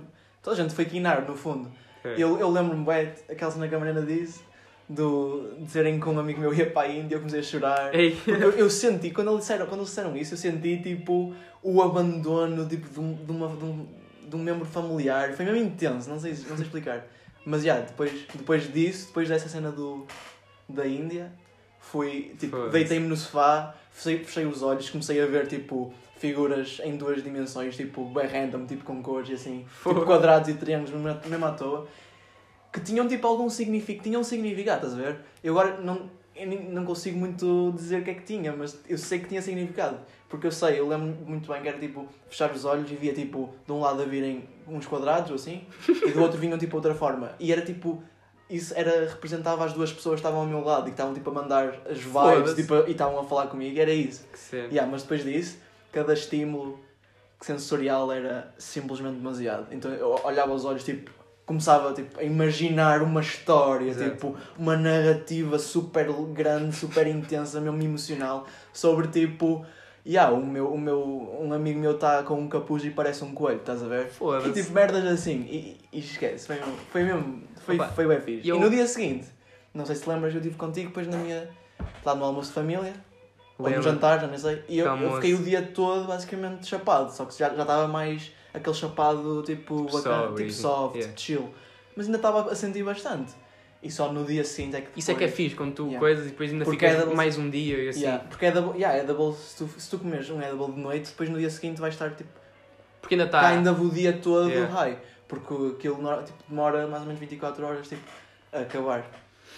toda 0.42 0.56
a 0.56 0.62
gente 0.62 0.74
foi 0.74 0.84
quinar, 0.84 1.22
no 1.26 1.36
fundo. 1.36 1.70
É. 2.04 2.14
Eu, 2.16 2.38
eu 2.38 2.50
lembro-me, 2.50 2.84
bem, 2.84 3.12
aquela 3.28 3.50
cena 3.50 3.68
que 3.68 3.74
a 3.74 3.78
Mariana 3.78 4.02
disse, 4.02 4.40
do, 4.88 5.54
de 5.58 5.64
dizerem 5.64 6.00
que 6.00 6.08
um 6.08 6.18
amigo 6.18 6.40
meu 6.40 6.52
ia 6.52 6.68
para 6.68 6.88
a 6.88 6.90
Índia, 6.90 7.14
eu 7.14 7.20
comecei 7.20 7.40
a 7.40 7.42
chorar. 7.42 7.90
Eu, 7.94 8.50
eu 8.52 8.68
senti, 8.68 9.10
quando 9.10 9.30
eles, 9.30 9.40
disseram, 9.40 9.66
quando 9.66 9.80
eles 9.80 9.88
disseram 9.88 10.16
isso, 10.16 10.34
eu 10.34 10.38
senti 10.38 10.82
tipo 10.82 11.32
o 11.62 11.82
abandono 11.82 12.66
tipo, 12.66 12.88
de, 12.88 12.98
um, 12.98 13.14
de, 13.14 13.30
uma, 13.30 13.48
de, 13.48 13.64
um, 13.64 13.86
de 14.28 14.36
um 14.36 14.38
membro 14.38 14.64
familiar. 14.64 15.32
Foi 15.34 15.44
mesmo 15.44 15.60
intenso, 15.60 16.10
não 16.10 16.18
sei, 16.18 16.32
não 16.48 16.56
sei 16.56 16.64
explicar. 16.64 17.06
Mas 17.44 17.62
já, 17.62 17.78
depois, 17.80 18.12
depois 18.34 18.72
disso, 18.72 19.06
depois 19.06 19.28
dessa 19.28 19.48
cena 19.48 19.70
do, 19.70 20.06
da 20.68 20.86
Índia, 20.86 21.32
fui, 21.78 22.34
tipo, 22.38 22.68
deitei-me 22.68 23.06
no 23.06 23.16
sofá, 23.16 23.74
fechei, 23.92 24.24
fechei 24.24 24.46
os 24.46 24.62
olhos, 24.62 24.90
comecei 24.90 25.20
a 25.20 25.26
ver 25.26 25.46
tipo 25.46 25.94
figuras 26.20 26.80
em 26.84 26.96
duas 26.96 27.24
dimensões, 27.24 27.74
tipo, 27.74 28.04
bem 28.04 28.26
random, 28.26 28.66
tipo 28.66 28.84
com 28.84 29.02
cores 29.02 29.30
e 29.30 29.32
assim, 29.32 29.64
tipo 29.82 30.04
quadrados 30.04 30.50
e 30.50 30.54
triângulos, 30.54 30.92
mesmo, 30.92 31.20
mesmo 31.26 31.46
à 31.46 31.52
toa, 31.52 31.88
que 32.70 32.78
tinham 32.80 33.08
tipo 33.08 33.26
algum 33.26 33.48
significado, 33.48 34.04
tinham 34.04 34.22
significado, 34.22 34.86
estás 34.86 34.92
a 34.92 35.02
ver? 35.02 35.20
Eu 35.42 35.58
agora 35.58 35.80
não, 35.80 36.10
eu 36.36 36.46
não 36.46 36.84
consigo 36.84 37.18
muito 37.18 37.72
dizer 37.74 38.02
o 38.02 38.04
que 38.04 38.10
é 38.10 38.14
que 38.14 38.22
tinha, 38.22 38.52
mas 38.52 38.78
eu 38.86 38.98
sei 38.98 39.18
que 39.18 39.28
tinha 39.28 39.40
significado. 39.40 39.98
Porque 40.28 40.46
eu 40.46 40.52
sei, 40.52 40.78
eu 40.78 40.86
lembro 40.86 41.08
muito 41.26 41.50
bem 41.50 41.60
que 41.62 41.68
era 41.68 41.78
tipo 41.78 42.06
fechar 42.28 42.52
os 42.52 42.64
olhos 42.64 42.90
e 42.90 42.94
via 42.94 43.12
tipo 43.12 43.52
de 43.66 43.72
um 43.72 43.80
lado 43.80 44.02
a 44.02 44.04
virem 44.04 44.48
uns 44.68 44.86
quadrados 44.86 45.30
ou 45.30 45.36
assim 45.36 45.64
e 45.88 46.12
do 46.12 46.22
outro 46.22 46.38
vinham 46.38 46.58
tipo 46.58 46.76
outra 46.76 46.94
forma. 46.94 47.32
E 47.40 47.50
era 47.50 47.62
tipo. 47.62 48.02
Isso 48.48 48.74
era, 48.76 49.08
representava 49.08 49.64
as 49.64 49.72
duas 49.72 49.92
pessoas 49.92 50.16
que 50.16 50.26
estavam 50.26 50.40
ao 50.40 50.46
meu 50.46 50.60
lado 50.60 50.82
e 50.82 50.84
que 50.86 50.90
estavam 50.90 51.14
tipo 51.14 51.30
a 51.30 51.32
mandar 51.32 51.82
as 51.88 51.98
vibes 51.98 52.54
tipo, 52.56 52.74
e 52.88 52.90
estavam 52.90 53.20
a 53.20 53.24
falar 53.24 53.46
comigo. 53.46 53.78
Era 53.78 53.92
isso. 53.92 54.26
Que. 54.50 54.56
Yeah, 54.56 54.90
mas 54.90 55.02
depois 55.02 55.22
disso, 55.22 55.58
cada 55.92 56.12
estímulo 56.12 56.78
sensorial 57.40 58.12
era 58.12 58.52
simplesmente 58.58 59.16
demasiado. 59.16 59.66
Então 59.72 59.90
eu 59.92 60.20
olhava 60.24 60.52
aos 60.52 60.64
olhos, 60.64 60.84
tipo, 60.84 61.10
começava 61.46 61.92
tipo, 61.92 62.18
a 62.20 62.22
imaginar 62.22 63.02
uma 63.02 63.20
história, 63.20 63.90
Exato. 63.90 64.10
tipo, 64.10 64.36
uma 64.58 64.76
narrativa 64.76 65.58
super 65.58 66.12
grande, 66.32 66.76
super 66.76 67.06
intensa, 67.06 67.60
mesmo 67.60 67.82
emocional, 67.82 68.46
sobre 68.72 69.08
tipo. 69.08 69.64
Yeah, 70.06 70.32
o 70.34 70.42
meu, 70.44 70.72
o 70.72 70.78
meu, 70.80 71.38
um 71.42 71.52
amigo 71.52 71.78
meu 71.78 71.90
está 71.92 72.22
com 72.22 72.40
um 72.40 72.48
capuz 72.48 72.82
e 72.86 72.90
parece 72.90 73.22
um 73.22 73.34
coelho, 73.34 73.60
estás 73.60 73.82
a 73.82 73.86
ver? 73.86 74.10
E 74.46 74.52
tipo 74.52 74.72
merdas 74.72 75.04
assim, 75.04 75.42
e, 75.42 75.76
e 75.92 75.98
esquece, 75.98 76.46
foi 76.46 76.56
mesmo, 76.56 76.72
foi 76.90 77.02
mesmo, 77.04 77.42
foi, 77.60 77.74
Opa, 77.74 77.88
foi 77.88 78.06
bem 78.06 78.18
fixe. 78.18 78.48
eu- 78.48 78.56
E 78.56 78.60
no 78.60 78.70
dia 78.70 78.86
seguinte, 78.86 79.26
não 79.74 79.84
sei 79.84 79.94
se 79.96 80.08
lembras, 80.08 80.32
eu 80.32 80.40
estive 80.40 80.56
contigo 80.56 80.88
depois 80.88 81.06
na 81.06 81.18
minha, 81.18 81.50
lá 82.02 82.14
no 82.14 82.24
almoço 82.24 82.48
de 82.48 82.54
família, 82.54 82.94
ou 83.62 83.68
no 83.70 83.76
Lembro. 83.76 83.82
jantar, 83.90 84.20
já 84.20 84.26
nem 84.26 84.38
sei. 84.38 84.62
E 84.68 84.78
eu, 84.78 84.86
eu 84.86 85.14
fiquei 85.16 85.34
o 85.34 85.38
dia 85.38 85.62
todo 85.62 86.06
basicamente 86.06 86.66
chapado, 86.66 87.12
só 87.12 87.24
que 87.24 87.38
já 87.38 87.48
já 87.54 87.62
estava 87.62 87.86
mais 87.88 88.30
aquele 88.52 88.74
chapado 88.76 89.42
tipo, 89.42 89.84
Tipo 89.86 89.96
bacana, 89.98 90.22
soft, 90.26 90.36
tipo 90.36 90.52
soft, 90.52 90.96
yeah. 90.96 91.16
chill. 91.16 91.54
Mas 91.96 92.06
ainda 92.06 92.18
estava 92.18 92.50
a 92.50 92.54
sentir 92.54 92.82
bastante. 92.84 93.32
E 93.82 93.90
só 93.90 94.12
no 94.12 94.24
dia 94.24 94.44
seguinte 94.44 94.76
é 94.76 94.80
que 94.82 94.98
Isso 94.98 95.10
é 95.10 95.14
que 95.14 95.24
é 95.24 95.26
depois- 95.26 95.36
fixe, 95.44 95.56
quando 95.56 95.72
tu 95.74 95.82
Yeah. 95.84 95.98
coisas 95.98 96.26
e 96.26 96.30
depois 96.30 96.52
ainda 96.52 96.64
Porque 96.66 96.78
ficas 96.80 96.94
é 96.96 96.98
double- 97.00 97.16
mais 97.16 97.38
um 97.38 97.48
dia 97.48 97.78
e 97.82 97.88
assim. 97.88 98.00
Yeah, 98.02 98.24
porque 98.28 98.44
é 98.46 98.50
double, 98.52 98.78
yeah, 98.78 98.98
é 98.98 99.04
double 99.04 99.34
se, 99.34 99.56
tu, 99.56 99.68
se 99.80 99.88
tu 99.90 99.98
comes 99.98 100.28
um 100.28 100.40
edible 100.42 100.72
de 100.72 100.80
noite, 100.80 101.08
depois 101.10 101.30
no 101.30 101.38
dia 101.38 101.48
seguinte 101.48 101.80
vais 101.80 101.94
estar 101.94 102.10
tipo, 102.10 102.28
Porque 103.00 103.14
ainda 103.14 103.24
está. 103.24 103.40
tá. 103.40 103.48
ainda 103.48 103.72
o 103.72 103.88
dia 103.90 104.12
todo 104.22 104.50
Yeah. 104.50 104.70
high. 104.74 104.98
Porque 105.26 105.54
aquilo 105.54 105.96
tipo, 106.24 106.38
demora 106.48 106.86
mais 106.88 107.00
ou 107.02 107.06
menos 107.06 107.20
24 107.20 107.64
horas 107.64 107.88
tipo, 107.88 108.02
a 108.52 108.60
acabar. 108.60 109.08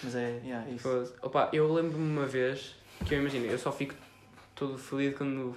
Mas 0.01 0.15
é, 0.15 0.39
yeah, 0.43 0.69
isso. 0.69 1.13
Opa, 1.21 1.49
eu 1.51 1.71
lembro-me 1.73 2.09
uma 2.17 2.25
vez 2.25 2.75
que 3.05 3.15
eu 3.15 3.19
imagino, 3.19 3.45
eu 3.45 3.57
só 3.57 3.71
fico 3.71 3.93
todo 4.55 4.77
feliz 4.77 5.15
quando 5.17 5.55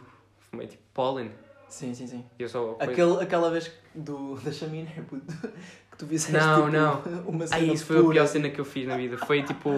fumei 0.50 0.66
tipo 0.66 0.82
pólen. 0.94 1.30
Sim, 1.68 1.92
sim, 1.94 2.06
sim. 2.06 2.24
Eu 2.38 2.48
só. 2.48 2.76
Aquele, 2.78 3.20
aquela 3.20 3.50
vez 3.50 3.70
do, 3.94 4.36
da 4.36 4.52
chaminé, 4.52 4.88
puto, 5.08 5.26
que 5.90 5.96
tu 5.98 6.06
fizeste 6.06 6.32
Não, 6.32 6.66
tipo, 6.66 6.70
não. 6.76 7.02
uma 7.26 7.44
cena 7.46 7.60
Ai, 7.60 7.70
isso 7.72 7.86
foi 7.86 7.96
a 7.98 8.00
pura. 8.00 8.12
pior 8.14 8.26
cena 8.28 8.50
que 8.50 8.60
eu 8.60 8.64
fiz 8.64 8.86
na 8.86 8.96
vida. 8.96 9.18
Foi 9.18 9.42
tipo 9.42 9.70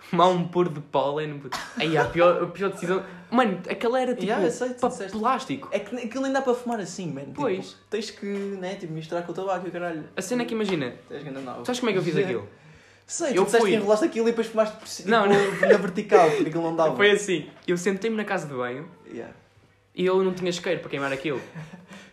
fumar 0.00 0.28
um 0.28 0.48
puro 0.48 0.68
de 0.70 0.80
pólen. 0.80 1.38
puto. 1.38 1.56
Ai, 1.76 1.96
a 1.96 2.04
pior, 2.06 2.42
a 2.42 2.46
pior 2.48 2.70
decisão. 2.72 3.02
Mano, 3.30 3.62
aquela 3.70 4.00
era 4.00 4.12
tipo 4.12 4.26
Yeah, 4.26 4.50
sei, 4.50 4.70
pa- 4.70 4.88
disseste. 4.88 5.16
plástico. 5.16 5.68
É 5.70 5.78
que 5.78 5.94
aquilo 5.96 6.24
nem 6.24 6.32
dá 6.32 6.42
para 6.42 6.52
fumar 6.52 6.80
assim, 6.80 7.06
mano. 7.12 7.28
Tipo, 7.28 7.42
Pois. 7.42 7.76
tens 7.88 8.10
que, 8.10 8.26
né, 8.26 8.74
tipo, 8.74 8.92
misturar 8.92 9.24
com 9.24 9.30
o 9.30 9.34
tabaco 9.34 9.66
e 9.66 9.68
o 9.68 9.72
caralho. 9.72 10.04
A 10.16 10.20
cena 10.20 10.42
é 10.42 10.44
que 10.44 10.52
imagina, 10.54 10.94
Tens 11.08 11.22
que 11.22 11.28
andar 11.28 11.64
sabes 11.64 11.78
como 11.78 11.90
é 11.90 11.92
que 11.92 11.98
eu 12.00 12.02
fiz 12.02 12.16
aquilo? 12.16 12.48
Sei, 13.10 13.36
Eu 13.36 13.44
tu 13.44 13.50
fui. 13.58 13.70
que 13.70 13.76
enrolaste 13.76 14.04
aquilo 14.04 14.28
e 14.28 14.30
depois 14.30 14.46
fumaste 14.46 14.76
por 14.76 14.86
cima, 14.86 15.10
Não, 15.26 15.28
tipo, 15.28 15.66
na 15.66 15.76
vertical, 15.78 16.30
porque 16.30 16.48
aquilo 16.48 16.62
não 16.62 16.76
dava. 16.76 16.94
Foi 16.94 17.10
assim, 17.10 17.48
eu 17.66 17.76
sentei-me 17.76 18.16
na 18.16 18.24
casa 18.24 18.46
de 18.46 18.54
banho 18.54 18.88
Yeah. 19.12 19.34
e 19.92 20.06
eu 20.06 20.22
não 20.22 20.32
tinha 20.32 20.48
isqueiro 20.48 20.78
para 20.80 20.88
queimar 20.90 21.12
aquilo. 21.12 21.40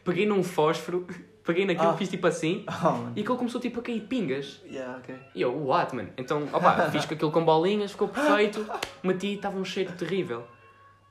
Peguei 0.04 0.26
num 0.26 0.42
fósforo, 0.44 1.06
Peguei 1.44 1.66
naquilo, 1.66 1.90
Ah. 1.92 1.96
fiz 1.98 2.10
tipo 2.10 2.26
assim, 2.28 2.66
Oh, 2.84 3.10
e 3.16 3.22
aquilo 3.22 3.38
começou 3.38 3.62
tipo 3.62 3.80
a 3.80 3.84
cair 3.84 4.02
pingas. 4.02 4.60
Yeah, 4.66 4.98
ok. 4.98 5.16
E 5.36 5.42
eu, 5.42 5.56
what, 5.68 5.96
man? 5.96 6.08
Então, 6.18 6.44
opa, 6.52 6.90
fiz 6.92 7.06
com 7.06 7.14
aquilo 7.14 7.32
com 7.32 7.46
bolinhas, 7.46 7.92
ficou 7.92 8.08
perfeito, 8.10 8.66
meti 9.04 9.28
e 9.28 9.34
estava 9.36 9.58
um 9.58 9.64
cheiro 9.64 9.94
terrível. 9.94 10.46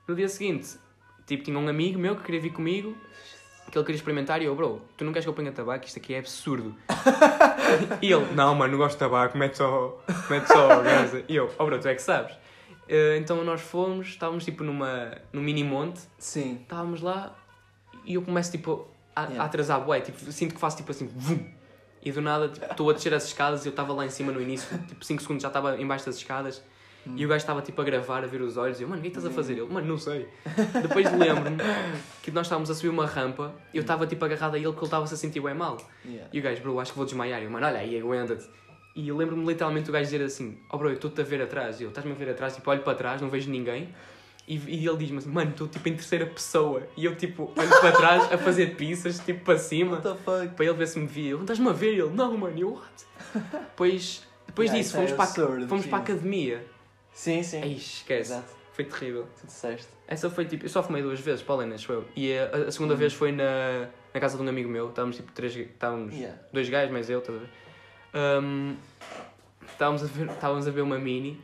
No 0.07 0.13
dia 0.15 0.27
seguinte, 0.29 0.77
tipo, 1.25 1.43
tinha 1.43 1.57
um 1.57 1.67
amigo 1.67 1.97
meu 1.97 2.15
que 2.15 2.23
queria 2.23 2.39
vir 2.41 2.51
comigo, 2.51 2.95
que 3.71 3.77
ele 3.77 3.85
queria 3.85 3.97
experimentar, 3.97 4.41
e 4.41 4.45
eu, 4.45 4.55
bro, 4.55 4.81
tu 4.95 5.03
não 5.03 5.11
queres 5.11 5.25
que 5.25 5.29
eu 5.29 5.33
ponha 5.33 5.51
tabaco? 5.51 5.85
Isto 5.85 5.99
aqui 5.99 6.13
é 6.13 6.19
absurdo. 6.19 6.75
e 8.01 8.11
ele, 8.11 8.33
não, 8.33 8.55
mano, 8.55 8.71
não 8.71 8.77
gosto 8.77 8.93
de 8.93 8.99
tabaco, 8.99 9.37
mete 9.37 9.57
só, 9.57 10.01
mete 10.29 10.47
só 10.47 10.67
gás. 10.81 11.13
E 11.27 11.35
eu, 11.35 11.53
oh, 11.57 11.65
bro, 11.65 11.79
tu 11.79 11.87
é 11.87 11.95
que 11.95 12.01
sabes. 12.01 12.35
Eh, 12.87 13.17
então 13.17 13.43
nós 13.43 13.61
fomos, 13.61 14.07
estávamos 14.07 14.45
tipo 14.45 14.63
numa, 14.63 15.17
num 15.33 15.41
mini 15.41 15.63
monte, 15.63 16.01
Sim. 16.17 16.59
estávamos 16.61 17.01
lá, 17.01 17.35
e 18.05 18.13
eu 18.15 18.21
começo 18.21 18.51
tipo 18.51 18.87
a, 19.15 19.21
Yeah. 19.23 19.41
a 19.41 19.45
atrasar, 19.45 19.81
bué, 19.81 19.99
tipo, 19.99 20.17
sinto 20.31 20.53
que 20.53 20.59
faço 20.61 20.77
tipo 20.77 20.91
assim, 20.91 21.07
vum, 21.07 21.43
e 22.03 22.11
do 22.11 22.21
nada 22.21 22.47
tipo, 22.49 22.65
estou 22.65 22.89
a 22.89 22.93
descer 22.93 23.13
as 23.13 23.25
escadas 23.25 23.65
e 23.65 23.67
eu 23.67 23.71
estava 23.71 23.91
lá 23.91 24.05
em 24.05 24.09
cima 24.09 24.31
no 24.31 24.39
início, 24.39 24.77
tipo 24.87 25.03
5 25.03 25.21
segundos 25.23 25.41
já 25.41 25.47
estava 25.47 25.75
embaixo 25.81 26.05
das 26.05 26.17
escadas 26.17 26.63
e 27.15 27.25
o 27.25 27.29
gajo 27.29 27.37
estava 27.41 27.61
tipo 27.61 27.81
a 27.81 27.83
gravar, 27.83 28.23
a 28.23 28.27
ver 28.27 28.41
os 28.41 28.57
olhos 28.57 28.79
e 28.79 28.83
eu, 28.83 28.89
mano, 28.89 28.99
o 28.99 29.01
que 29.01 29.07
é 29.07 29.11
que 29.11 29.17
estás 29.17 29.31
a 29.31 29.35
fazer? 29.35 29.53
Ele, 29.53 29.71
mano, 29.71 29.87
não 29.87 29.97
sei. 29.97 30.27
Depois 30.81 31.05
lembro-me 31.11 31.57
que 32.21 32.31
nós 32.31 32.45
estávamos 32.47 32.69
a 32.69 32.75
subir 32.75 32.89
uma 32.89 33.05
rampa 33.05 33.53
e 33.73 33.77
eu 33.77 33.81
estava 33.81 34.05
tipo 34.07 34.23
agarrado 34.25 34.55
a 34.55 34.57
ele 34.57 34.65
porque 34.67 34.79
ele 34.79 34.87
estava-se 34.87 35.13
a 35.13 35.17
sentir 35.17 35.39
bem 35.41 35.53
mal. 35.53 35.77
Yeah. 36.05 36.27
E 36.33 36.39
o 36.39 36.43
gajo, 36.43 36.61
bro, 36.61 36.79
acho 36.79 36.91
que 36.91 36.97
vou 36.97 37.05
desmaiar. 37.05 37.41
E 37.41 37.45
eu, 37.45 37.51
mano, 37.51 37.65
olha 37.67 37.79
aí, 37.79 37.99
aguenta-te. 37.99 38.47
E 38.95 39.07
eu 39.09 39.15
lembro-me 39.15 39.45
literalmente 39.45 39.89
o 39.89 39.93
gajo 39.93 40.05
dizer 40.05 40.23
assim: 40.23 40.57
Oh, 40.71 40.77
bro, 40.77 40.89
eu 40.89 40.95
estou-te 40.95 41.21
a 41.21 41.23
ver 41.23 41.41
atrás. 41.41 41.79
E 41.79 41.83
eu, 41.83 41.89
estás-me 41.89 42.11
a 42.13 42.15
ver 42.15 42.29
atrás? 42.29 42.55
Tipo, 42.55 42.71
olho 42.71 42.81
para 42.81 42.95
trás, 42.95 43.21
não 43.21 43.29
vejo 43.29 43.49
ninguém. 43.51 43.93
E, 44.47 44.55
e 44.57 44.87
ele 44.87 44.97
diz-me 44.97 45.17
assim: 45.19 45.29
Mano, 45.29 45.51
estou 45.51 45.67
tipo 45.67 45.87
em 45.87 45.93
terceira 45.93 46.25
pessoa. 46.25 46.81
E 46.97 47.05
eu, 47.05 47.15
tipo, 47.15 47.51
olho 47.55 47.69
para 47.79 47.91
trás 47.91 48.31
a 48.31 48.37
fazer 48.39 48.75
pizzas, 48.75 49.19
tipo 49.19 49.45
para 49.45 49.57
cima, 49.59 49.97
para 49.97 50.65
ele 50.65 50.73
ver 50.73 50.87
se 50.87 50.97
me 50.97 51.05
via. 51.05 51.33
Ele, 51.33 51.41
estás-me 51.41 51.69
a 51.69 51.73
ver? 51.73 51.93
Ele, 51.93 52.09
não, 52.09 52.35
mano, 52.37 52.57
e 52.57 52.61
eu, 52.61 52.73
what? 52.73 53.05
Depois, 53.51 54.23
depois 54.47 54.69
Yeah, 54.69 54.81
disso, 54.81 54.89
isso 54.89 54.97
é 54.97 54.99
fomos, 54.99 55.11
para, 55.11 55.23
a- 55.23 55.27
absurdo, 55.27 55.67
fomos 55.67 55.85
para 55.85 55.97
a 55.97 56.01
academia. 56.01 56.65
Sim, 57.17 57.41
sim. 57.41 57.61
Ai, 57.63 57.71
esquece. 57.71 58.31
Exato. 58.33 58.53
Foi 58.73 58.85
terrível. 58.85 59.27
Tu 59.41 59.47
disseste. 59.47 59.87
Essa 60.07 60.29
foi 60.29 60.45
tipo, 60.45 60.65
eu 60.65 60.69
só 60.69 60.83
fumei 60.83 61.01
duas 61.01 61.19
vezes, 61.19 61.41
Paulina, 61.41 61.73
acho 61.73 61.91
eu. 61.91 62.05
E 62.15 62.31
a, 62.37 62.67
a 62.67 62.71
segunda 62.71 62.93
vez 62.93 63.11
foi 63.11 63.31
na, 63.31 63.87
na 64.13 64.19
casa 64.19 64.37
de 64.37 64.43
um 64.43 64.47
amigo 64.47 64.69
meu. 64.69 64.89
Estávamos 64.89 65.15
tipo 65.15 65.31
três, 65.31 65.55
estávamos 65.55 66.13
Yeah. 66.13 66.39
dois 66.53 66.69
gajos, 66.69 66.91
mais 66.91 67.09
eu, 67.09 67.17
estás 67.17 67.39
a 67.39 67.41
ver? 67.41 67.49
Ahm, 68.13 68.75
estávamos, 69.67 70.03
a 70.03 70.05
ver 70.05 70.29
estávamos 70.29 70.67
a 70.67 70.71
ver 70.71 70.81
uma 70.81 70.99
mini. 70.99 71.41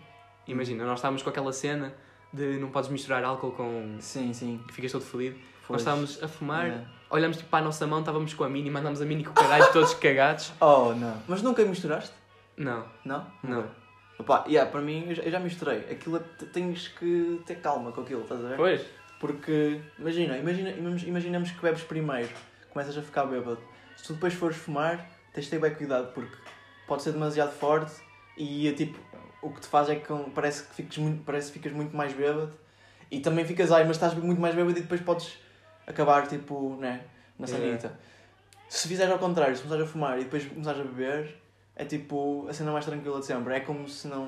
Imagina, 0.47 0.85
nós 0.85 0.99
estávamos 0.99 1.23
com 1.23 1.29
aquela 1.31 1.51
cena 1.51 1.91
de 2.31 2.59
não 2.59 2.69
podes 2.69 2.91
misturar 2.91 3.23
álcool 3.23 3.51
com. 3.53 3.97
Sim, 3.99 4.31
sim. 4.31 4.61
que 4.67 4.73
ficas 4.73 4.91
todo 4.91 5.03
fodido. 5.03 5.37
Nós 5.67 5.81
estávamos 5.81 6.21
a 6.21 6.27
fumar, 6.27 6.67
Yeah. 6.67 6.87
olhamos 7.09 7.37
tipo 7.37 7.49
para 7.49 7.59
a 7.63 7.65
nossa 7.65 7.87
mão, 7.87 8.01
estávamos 8.01 8.31
com 8.35 8.43
a 8.43 8.49
mini, 8.49 8.69
mandámos 8.69 9.01
a 9.01 9.05
mini 9.05 9.23
com 9.23 9.31
o 9.31 9.33
caralho, 9.33 9.73
todos 9.73 9.95
cagados. 9.95 10.51
Oh, 10.61 10.93
não. 10.93 11.19
Mas 11.27 11.41
nunca 11.41 11.65
misturaste? 11.65 12.13
Não, 12.55 12.85
Não? 13.03 13.25
não. 13.43 13.82
Opa, 14.19 14.45
yeah, 14.47 14.69
para 14.69 14.81
mim, 14.81 15.05
eu 15.09 15.15
já, 15.15 15.23
eu 15.23 15.31
já 15.31 15.39
misturei. 15.39 15.79
Aquilo, 15.91 16.17
é- 16.17 16.45
tens 16.53 16.87
que 16.89 17.41
ter 17.45 17.55
calma 17.55 17.91
com 17.91 18.01
aquilo, 18.01 18.21
estás 18.21 18.43
a 18.43 18.49
ver? 18.49 18.57
Pois? 18.57 18.85
Porque, 19.19 19.79
imagina, 19.97 20.37
imagina, 20.37 20.69
imagina- 20.71 21.09
imaginamos 21.09 21.51
que 21.51 21.61
bebes 21.61 21.83
primeiro, 21.83 22.29
começas 22.69 22.97
a 22.97 23.01
ficar 23.01 23.25
bêbado. 23.25 23.59
Se 23.95 24.03
tu 24.05 24.13
depois 24.13 24.33
fores 24.33 24.57
fumar, 24.57 25.09
tens 25.33 25.45
de 25.45 25.49
ter 25.51 25.59
bem 25.59 25.73
cuidado, 25.73 26.13
porque 26.13 26.35
pode 26.87 27.01
ser 27.03 27.11
demasiado 27.13 27.51
forte 27.53 27.91
e, 28.37 28.71
tipo, 28.73 28.99
o 29.41 29.49
que 29.51 29.61
te 29.61 29.67
faz 29.67 29.89
é 29.89 29.95
que 29.95 30.07
parece 30.35 30.63
que 30.67 30.75
fiques 30.75 30.97
muito, 30.97 31.23
parece 31.23 31.47
que 31.51 31.59
ficas 31.59 31.71
muito 31.71 31.95
mais 31.95 32.13
bêbado 32.13 32.53
e 33.09 33.19
também 33.19 33.45
ficas 33.45 33.71
aí, 33.71 33.83
mas 33.85 33.95
estás 33.97 34.13
muito 34.13 34.39
mais 34.41 34.53
bêbado 34.55 34.77
e 34.77 34.81
depois 34.81 35.01
podes 35.01 35.37
acabar, 35.87 36.27
tipo, 36.27 36.75
né, 36.79 37.01
na 37.39 37.47
sanita. 37.47 37.97
Se 38.69 38.87
fizeres 38.87 39.11
ao 39.11 39.19
contrário, 39.19 39.55
se 39.55 39.61
começares 39.61 39.87
a 39.87 39.91
fumar 39.91 40.19
e 40.19 40.23
depois 40.23 40.45
começares 40.45 40.81
a 40.81 40.83
beber, 40.83 41.35
é 41.75 41.85
tipo 41.85 42.47
a 42.49 42.53
cena 42.53 42.71
mais 42.71 42.85
tranquila 42.85 43.19
de 43.19 43.25
sempre. 43.25 43.55
É 43.55 43.59
como 43.59 43.87
se 43.87 44.07
não. 44.07 44.25